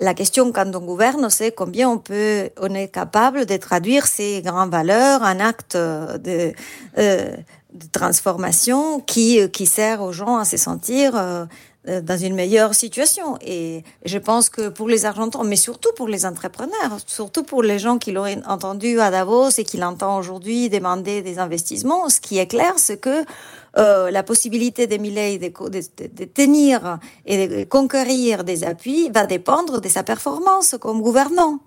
[0.00, 4.40] La question quand on gouverne, c'est combien on peut, on est capable de traduire ces
[4.42, 6.52] grandes valeurs en actes de,
[7.92, 11.12] transformation qui, qui sert aux gens à se sentir
[11.86, 13.38] dans une meilleure situation.
[13.40, 17.78] Et je pense que pour les Argentins, mais surtout pour les entrepreneurs, surtout pour les
[17.78, 22.38] gens qui l'auraient entendu à Davos et qui l'entendent aujourd'hui demander des investissements, ce qui
[22.38, 23.24] est clair, c'est que
[23.76, 29.08] euh, la possibilité de Millet de, de, de, de, tenir et de conquérir des appuis
[29.10, 31.60] va dépendre de sa performance comme gouvernant.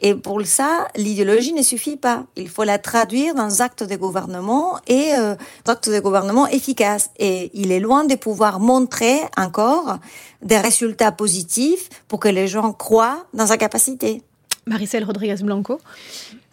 [0.00, 2.24] Et pour ça, l'idéologie ne suffit pas.
[2.36, 5.34] Il faut la traduire dans actes de gouvernement et euh,
[5.66, 7.10] actes de gouvernement efficaces.
[7.18, 9.98] Et il est loin de pouvoir montrer encore
[10.42, 14.22] des résultats positifs pour que les gens croient dans sa capacité.
[14.66, 15.80] Maricel Rodriguez Blanco.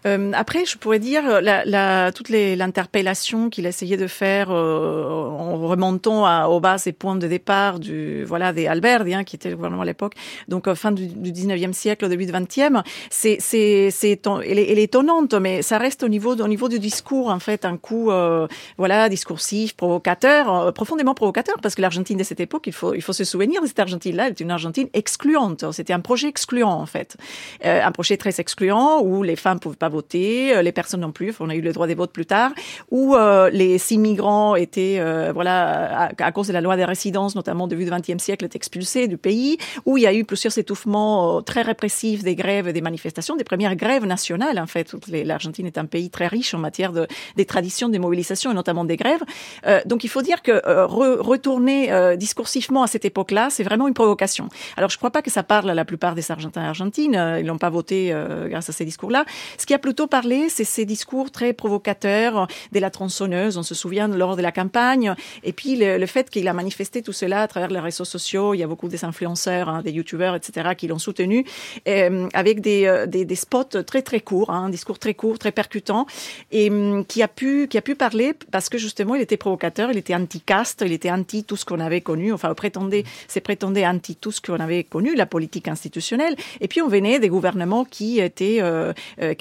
[0.05, 5.57] Euh, après, je pourrais dire la, la, toute l'interpellation qu'il essayait de faire euh, en
[5.57, 9.49] remontant à, aux bases et points de départ du voilà des Alberti, hein, qui était
[9.49, 10.13] le gouvernement à l'époque,
[10.47, 12.83] donc euh, fin du, du 19e siècle, au début du 20e.
[13.09, 16.69] C'est c'est c'est elle, est, elle est étonnante, mais ça reste au niveau au niveau
[16.69, 18.47] du discours en fait un coup euh,
[18.77, 23.01] voilà discursif, provocateur, euh, profondément provocateur, parce que l'Argentine de cette époque, il faut il
[23.01, 25.65] faut se souvenir de cette Argentine-là, elle est une Argentine excluante.
[25.71, 27.17] C'était un projet excluant en fait,
[27.63, 31.33] un projet très excluant où les femmes pouvaient pas voter, les personnes non plus.
[31.39, 32.51] On a eu le droit des votes plus tard,
[32.91, 37.35] où euh, les six migrants étaient, euh, voilà, à, cause de la loi des résidences,
[37.35, 41.37] notamment début du XXe siècle, expulsés du pays, où il y a eu plusieurs étouffements
[41.37, 44.59] euh, très répressifs des grèves et des manifestations, des premières grèves nationales.
[44.59, 48.51] En fait, l'Argentine est un pays très riche en matière de des traditions, des mobilisations
[48.51, 49.23] et notamment des grèves.
[49.65, 50.51] Euh, donc, il faut dire que
[50.85, 54.49] re, retourner discursivement à cette époque-là, c'est vraiment une provocation.
[54.77, 57.37] Alors, je ne crois pas que ça parle à la plupart des Argentins et Argentines.
[57.39, 58.13] ils n'ont pas voté
[58.47, 59.25] grâce à ces discours-là.
[59.57, 63.75] Ce qui a plutôt parlé, c'est ces discours très provocateurs de la tronçonneuse, on se
[63.75, 65.13] souvient lors de la campagne,
[65.43, 68.57] et puis le, fait qu'il a manifesté tout cela à travers les réseaux sociaux, il
[68.57, 71.45] y a beaucoup des influenceurs, hein, des youtubeurs, etc., qui l'ont soutenu,
[71.87, 76.07] euh, avec des, des, spots très très courts, hein, un discours très court, très percutant,
[76.51, 79.91] et um, qui a pu qui a pu parler parce que justement il était provocateur,
[79.91, 83.85] il était anti-caste, il était anti tout ce qu'on avait connu, enfin prétendait, c'est prétendait
[83.85, 87.85] anti tout ce qu'on avait connu, la politique institutionnelle, et puis on venait des gouvernements
[87.85, 89.35] qui étaient euh, euh,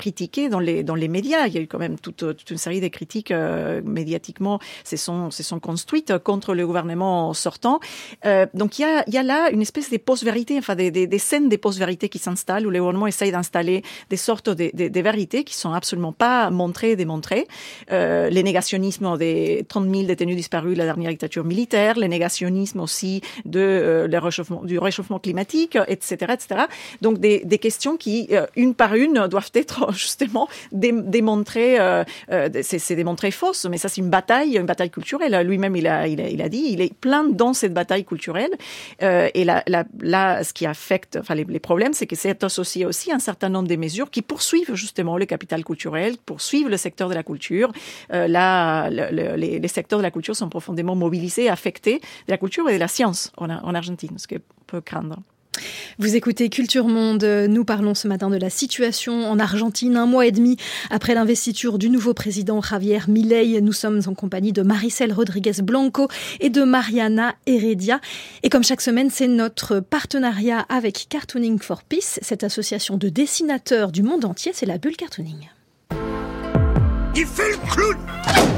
[0.49, 1.47] dans les, dans les médias.
[1.47, 4.97] Il y a eu quand même toute, toute une série de critiques euh, médiatiquement se
[4.97, 7.81] sont, se sont construites contre le gouvernement sortant.
[8.25, 10.91] Euh, donc il y, a, il y a là une espèce de post-vérité, enfin des,
[10.91, 15.01] des, scènes des post-vérités qui s'installent, où le gouvernement essaye d'installer des sortes de, de,
[15.01, 17.47] vérités qui sont absolument pas montrées démontrées.
[17.91, 22.81] Euh, les négationnismes des 30 000 détenus disparus de la dernière dictature militaire, les négationnismes
[22.81, 26.35] aussi de, euh, le réchauffement, du réchauffement climatique, etc.
[26.35, 26.63] etc.
[27.03, 31.79] Donc des, des questions qui, euh, une par une, doivent être justement justement dé démontrer,
[31.79, 35.47] euh, euh, c'est démontré fausse, mais ça c'est une bataille, une bataille culturelle.
[35.47, 38.51] Lui-même il a, il a, dit, il est plein dans cette bataille culturelle.
[39.03, 43.11] Euh, et là, là, ce qui affecte, enfin les, problèmes, c'est que c'est associé aussi
[43.11, 47.09] à un certain nombre de mesures qui poursuivent justement le capital culturel, poursuivent le secteur
[47.09, 47.73] de la culture.
[48.11, 52.39] Là, le, le, les, les, secteurs de la culture sont profondément mobilisés, affectés de la
[52.39, 55.17] culture et de la science en, en Argentine, ce qu'on peut craindre.
[55.99, 57.25] Vous écoutez Culture Monde.
[57.25, 60.57] Nous parlons ce matin de la situation en Argentine, un mois et demi
[60.91, 63.61] après l'investiture du nouveau président Javier Milei.
[63.61, 66.09] Nous sommes en compagnie de Maricel Rodriguez Blanco
[66.41, 68.01] et de Mariana Heredia.
[68.43, 73.93] Et comme chaque semaine, c'est notre partenariat avec Cartooning for Peace, cette association de dessinateurs
[73.93, 74.53] du monde entier.
[74.55, 75.49] C'est la bulle Cartooning.
[77.17, 77.97] Il fait le clown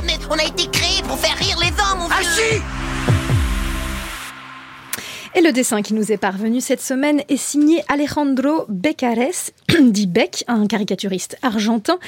[0.07, 2.86] Mais on a été créé pour faire rire les hommes, mon Ah si
[5.37, 10.45] Et le dessin qui nous est parvenu cette semaine est signé Alejandro Becares, dit Beck,
[10.49, 11.99] un caricaturiste argentin.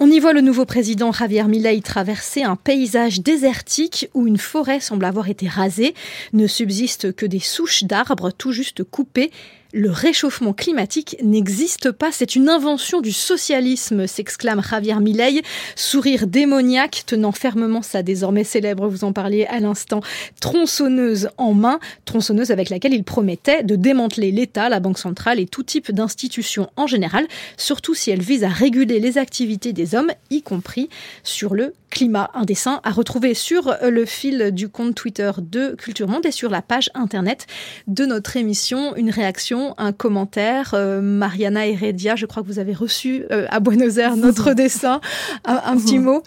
[0.00, 4.80] On y voit le nouveau président Javier Milei traverser un paysage désertique où une forêt
[4.80, 5.94] semble avoir été rasée.
[6.32, 9.32] Ne subsistent que des souches d'arbres tout juste coupées.
[9.74, 15.42] Le réchauffement climatique n'existe pas, c'est une invention du socialisme, s'exclame Javier Milei,
[15.76, 20.00] sourire démoniaque tenant fermement sa désormais célèbre, vous en parliez à l'instant,
[20.40, 25.46] tronçonneuse en main, tronçonneuse avec laquelle il promettait de démanteler l'État, la Banque centrale et
[25.46, 27.26] tout type d'institutions en général,
[27.58, 30.88] surtout si elle vise à réguler les activités des hommes, y compris
[31.24, 32.30] sur le climat.
[32.34, 36.50] Un dessin à retrouver sur le fil du compte Twitter de Culture Monde et sur
[36.50, 37.46] la page internet
[37.86, 38.94] de notre émission.
[38.96, 40.72] Une réaction, un commentaire.
[40.74, 45.00] Euh, Mariana Heredia, je crois que vous avez reçu euh, à Buenos Aires notre dessin.
[45.44, 46.22] Un, un petit mot.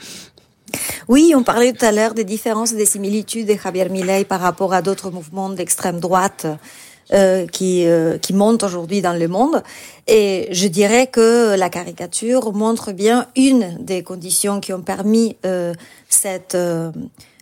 [1.08, 4.40] Oui, on parlait tout à l'heure des différences et des similitudes de Javier Milei par
[4.40, 6.48] rapport à d'autres mouvements d'extrême droite
[7.14, 9.64] euh, qui, euh, qui montent aujourd'hui dans le monde.
[10.08, 15.74] Et je dirais que la caricature montre bien une des conditions qui ont permis euh,
[16.10, 16.92] cette, euh,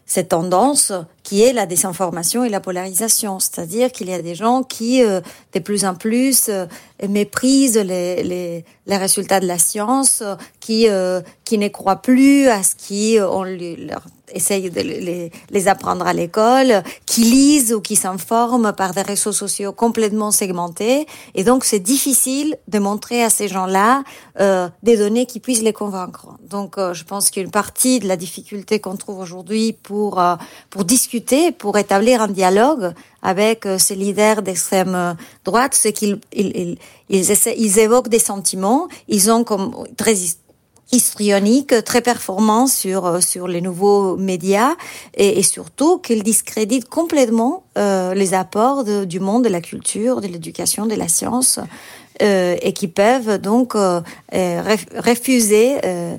[0.10, 0.92] cette tendance
[1.30, 3.40] qui est la désinformation et la polarisation.
[3.40, 5.22] C'est-à-dire qu'il y a des gens qui, euh,
[5.54, 6.66] de plus en plus, euh,
[7.08, 10.24] méprisent les, les, les, résultats de la science,
[10.60, 15.68] qui, euh, qui ne croient plus à ce qui on leur essaye de les, les
[15.68, 21.08] apprendre à l'école, qui lisent ou qui s'informent par des réseaux sociaux complètement segmentés.
[21.34, 24.04] Et donc, c'est difficile de montrer à ces gens-là
[24.40, 26.28] euh, des données qui puissent les convaincre.
[26.48, 30.36] Donc, euh, je pense qu'une partie de la difficulté qu'on trouve aujourd'hui pour, euh,
[30.70, 32.94] pour discuter, pour établir un dialogue
[33.24, 36.78] avec euh, ces leaders d'extrême droite, c'est qu'ils ils,
[37.10, 40.14] ils, ils évoquent des sentiments, ils ont comme très
[40.92, 44.76] histrionique, très performant sur sur les nouveaux médias
[45.14, 50.22] et, et surtout qu'il discrédite complètement euh, les apports de, du monde de la culture,
[50.22, 51.60] de l'éducation, de la science
[52.22, 56.18] euh, et qui peuvent donc euh, refuser euh,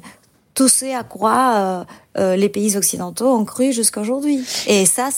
[0.55, 1.87] tout ce à quoi
[2.19, 4.45] euh, les pays occidentaux ont cru jusqu'à aujourd'hui.
[4.67, 5.09] Et ça,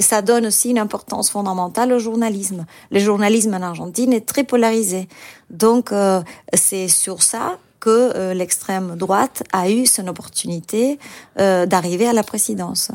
[0.00, 2.66] ça donne aussi une importance fondamentale au journalisme.
[2.90, 5.08] Le journalisme en Argentine est très polarisé.
[5.50, 6.20] Donc, euh,
[6.52, 10.98] c'est sur ça que euh, l'extrême droite a eu son opportunité
[11.38, 12.92] euh, d'arriver à la présidence.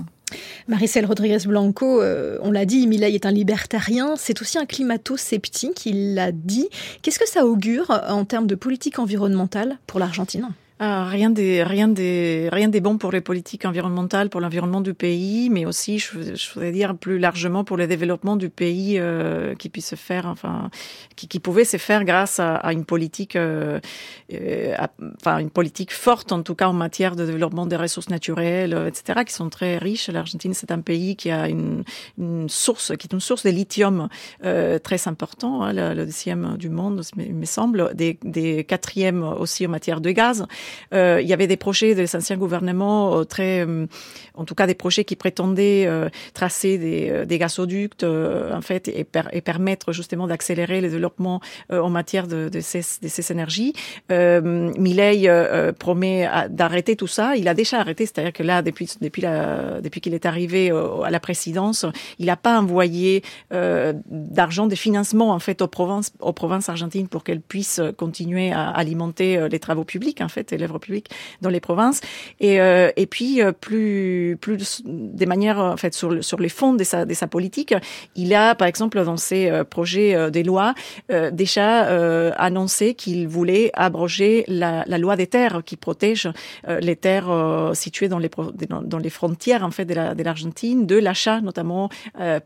[0.67, 5.85] Maricel Rodriguez Blanco, euh, on l'a dit, Milei est un libertarien, c'est aussi un climato-sceptique,
[5.85, 6.69] il l'a dit.
[7.01, 10.49] Qu'est-ce que ça augure en termes de politique environnementale pour l'Argentine?
[10.80, 14.93] Ah, rien des rien des rien des bons pour les politiques environnementales, pour l'environnement du
[14.93, 19.55] pays, mais aussi, je, je voudrais dire plus largement pour le développement du pays euh,
[19.55, 20.69] qui puisse se faire, enfin,
[21.15, 23.80] qui, qui pouvait se faire grâce à, à une politique, euh,
[24.32, 28.09] euh, à, enfin une politique forte en tout cas en matière de développement des ressources
[28.09, 30.09] naturelles, euh, etc., qui sont très riches.
[30.09, 31.84] L'Argentine, c'est un pays qui a une,
[32.19, 34.09] une source, qui est une source de lithium
[34.43, 39.23] euh, très important, hein, le, le, deuxième du monde, il me semble, des, des quatrièmes
[39.23, 40.45] aussi en matière de gaz.
[40.93, 43.88] Euh, il y avait des projets des anciens gouvernements euh, très, euh,
[44.38, 47.39] en tout cas des projets qui prétendaient euh, tracer des, euh, des
[48.03, 51.41] euh, en fait et, per, et, permettre justement d'accélérer le développement
[51.72, 53.74] en matière de, ces, énergies.
[54.09, 55.30] Milei
[55.80, 57.36] promet d'arrêter tout ça.
[57.36, 58.88] Il a déjà arrêté, c'est-à-dire que là depuis
[60.01, 61.86] qu'il est arrivé à la présidence,
[62.20, 67.24] il n'a pas envoyé d'argent de financement en fait aux provinces aux provinces argentines pour
[67.24, 71.10] qu'elles puissent continuer à alimenter les travaux publics en fait l'œuvre publique
[71.41, 72.01] dans les provinces.
[72.39, 76.74] Et, euh, et puis, euh, plus, plus des manières, en fait, sur, sur les fonds
[76.74, 77.74] de sa, politique,
[78.16, 80.74] il a, par exemple, dans ses euh, projets des lois,
[81.32, 81.82] déjà
[82.38, 86.30] annoncé qu'il voulait abroger la, loi des terres qui protège
[86.68, 88.30] les terres situées dans les,
[88.70, 91.89] dans, les frontières, en fait, de l'Argentine, de l'achat, notamment,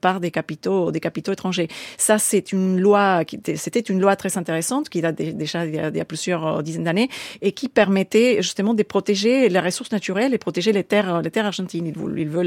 [0.01, 1.67] par des capitaux, des capitaux étrangers.
[1.97, 3.23] Ça, c'est une loi,
[3.55, 7.09] c'était une loi très intéressante qui date déjà il il y a plusieurs dizaines d'années
[7.41, 11.31] et qui permet permettait justement de protéger les ressources naturelles et protéger les terres, les
[11.31, 11.85] terres argentines.
[11.85, 12.45] Il veut,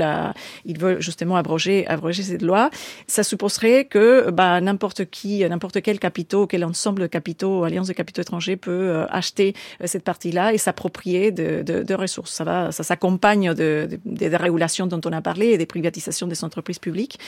[0.64, 2.70] il veut, justement abroger, abroger cette loi.
[3.06, 7.92] Ça supposerait que bah, n'importe qui, n'importe quel capitaux, quel ensemble de capitaux, alliance de
[7.92, 12.32] capitaux étrangers peut euh, acheter euh, cette partie-là et s'approprier de, de, ressources.
[12.32, 16.26] Ça va, ça s'accompagne de, de, des régulations dont on a parlé et des privatisations
[16.26, 17.18] des entreprises publiques.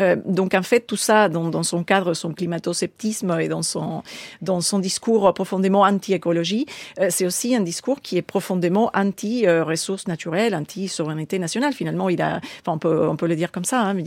[0.00, 4.02] Euh, donc en fait, tout ça, dans, son cadre, son climato-sceptisme et dans son,
[4.42, 6.66] dans son discours profondément anti-écologie,
[7.10, 11.74] c'est aussi un discours discours qui est profondément anti-ressources naturelles, anti-souveraineté nationale.
[11.74, 13.82] Finalement, il a, enfin, on peut, on peut le dire comme ça.
[13.82, 14.02] Hein, mais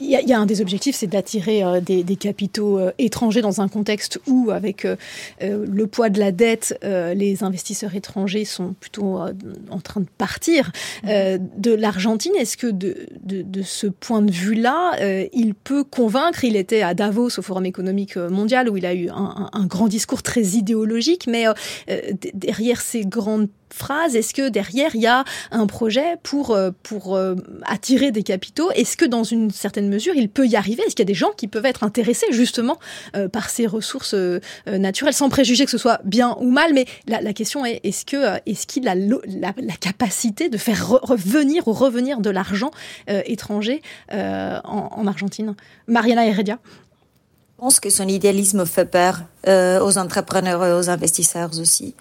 [0.00, 2.78] il, y a, il y a un des objectifs, c'est d'attirer euh, des, des, capitaux
[2.78, 4.96] euh, étrangers dans un contexte où, avec euh,
[5.40, 9.18] le poids de la dette, les investisseurs étrangers sont plutôt
[9.70, 10.70] en train de partir
[11.04, 12.32] de l'Argentine.
[12.38, 14.96] Est-ce que de, de, de, ce point de vue-là,
[15.32, 16.44] il peut convaincre?
[16.44, 19.66] Il était à Davos au Forum économique mondial où il a eu un, un, un
[19.66, 21.46] grand discours très idéologique, mais
[22.34, 27.18] derrière ces grandes phrase Est-ce que derrière, il y a un projet pour, pour
[27.64, 28.70] attirer des capitaux?
[28.72, 30.82] Est-ce que dans une certaine mesure, il peut y arriver?
[30.82, 32.78] Est-ce qu'il y a des gens qui peuvent être intéressés justement
[33.16, 36.72] euh, par ces ressources euh, naturelles, sans préjuger que ce soit bien ou mal?
[36.74, 41.66] Mais la, question est, est-ce que est-ce qu'il a la, capacité de faire re revenir
[41.66, 42.70] ou revenir de l'argent
[43.10, 45.54] euh, étranger en, en, Argentine?
[45.86, 46.58] Mariana Heredia.
[46.64, 51.94] Je pense que son idéalisme fait peur aux entrepreneurs et aux investisseurs aussi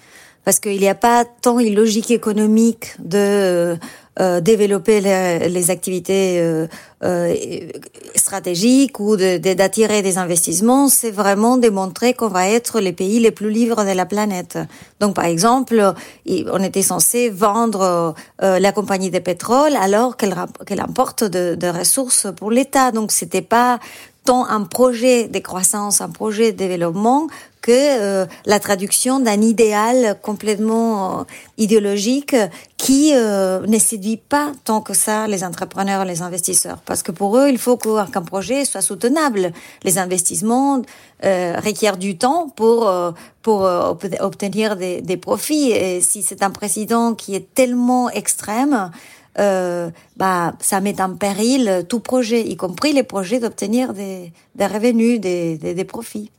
[0.43, 3.77] parce qu'il n'y a pas tant une logique économique de
[4.19, 6.67] euh, développer les, les activités euh,
[7.03, 7.33] euh,
[8.15, 13.19] stratégiques ou d'attirer de, de, des investissements, c'est vraiment démontrer qu'on va être les pays
[13.19, 14.57] les plus libres de la planète.
[14.99, 15.93] Donc, par exemple,
[16.27, 18.13] on était censé vendre
[18.43, 20.35] euh, la compagnie de pétrole alors qu'elle
[20.67, 22.91] qu emporte de, de ressources pour l'État.
[22.91, 23.79] Donc, c'était pas
[24.25, 27.27] tant un projet de croissance, un projet de développement
[27.61, 31.23] que euh, la traduction d'un idéal complètement euh,
[31.57, 32.35] idéologique
[32.77, 36.79] qui euh, ne séduit pas tant que ça les entrepreneurs, les investisseurs.
[36.85, 39.51] Parce que pour eux, il faut qu'un projet soit soutenable.
[39.83, 40.81] Les investissements
[41.23, 43.11] euh, requièrent du temps pour euh,
[43.43, 43.61] pour
[44.19, 45.71] obtenir des, des profits.
[45.71, 48.91] Et si c'est un président qui est tellement extrême,
[49.39, 54.67] euh, bah, ça met en péril tout projet, y compris les projets d'obtenir des, des
[54.67, 56.29] revenus, des, des, des profits.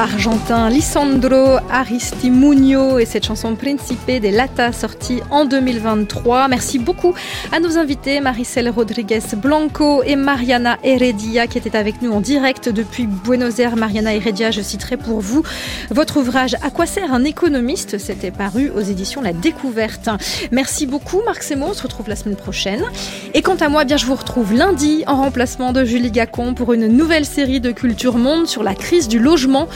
[0.00, 6.48] Par Lisandro Aristimuño et cette chanson Principe de Lata sortie en 2023.
[6.48, 7.14] Merci beaucoup
[7.52, 12.68] à nos invités Maricel Rodriguez Blanco et Mariana Heredia qui étaient avec nous en direct
[12.68, 13.76] depuis Buenos Aires.
[13.76, 15.42] Mariana Heredia, je citerai pour vous
[15.90, 17.96] votre ouvrage À quoi sert un économiste?
[17.96, 20.10] C'était paru aux éditions La Découverte.
[20.52, 22.82] Merci beaucoup Marc Semo, on se retrouve la semaine prochaine.
[23.32, 26.74] Et quant à moi, bien je vous retrouve lundi en remplacement de Julie Gacon pour
[26.74, 29.66] une nouvelle série de Culture Monde sur la crise du logement.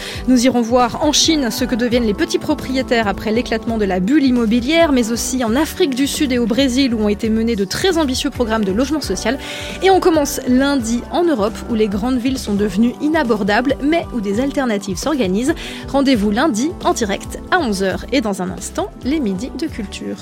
[0.44, 3.98] Nous irons voir en Chine ce que deviennent les petits propriétaires après l'éclatement de la
[3.98, 7.56] bulle immobilière, mais aussi en Afrique du Sud et au Brésil où ont été menés
[7.56, 9.38] de très ambitieux programmes de logement social.
[9.82, 14.20] Et on commence lundi en Europe où les grandes villes sont devenues inabordables, mais où
[14.20, 15.54] des alternatives s'organisent.
[15.88, 20.18] Rendez-vous lundi en direct à 11h et dans un instant, les midis de culture.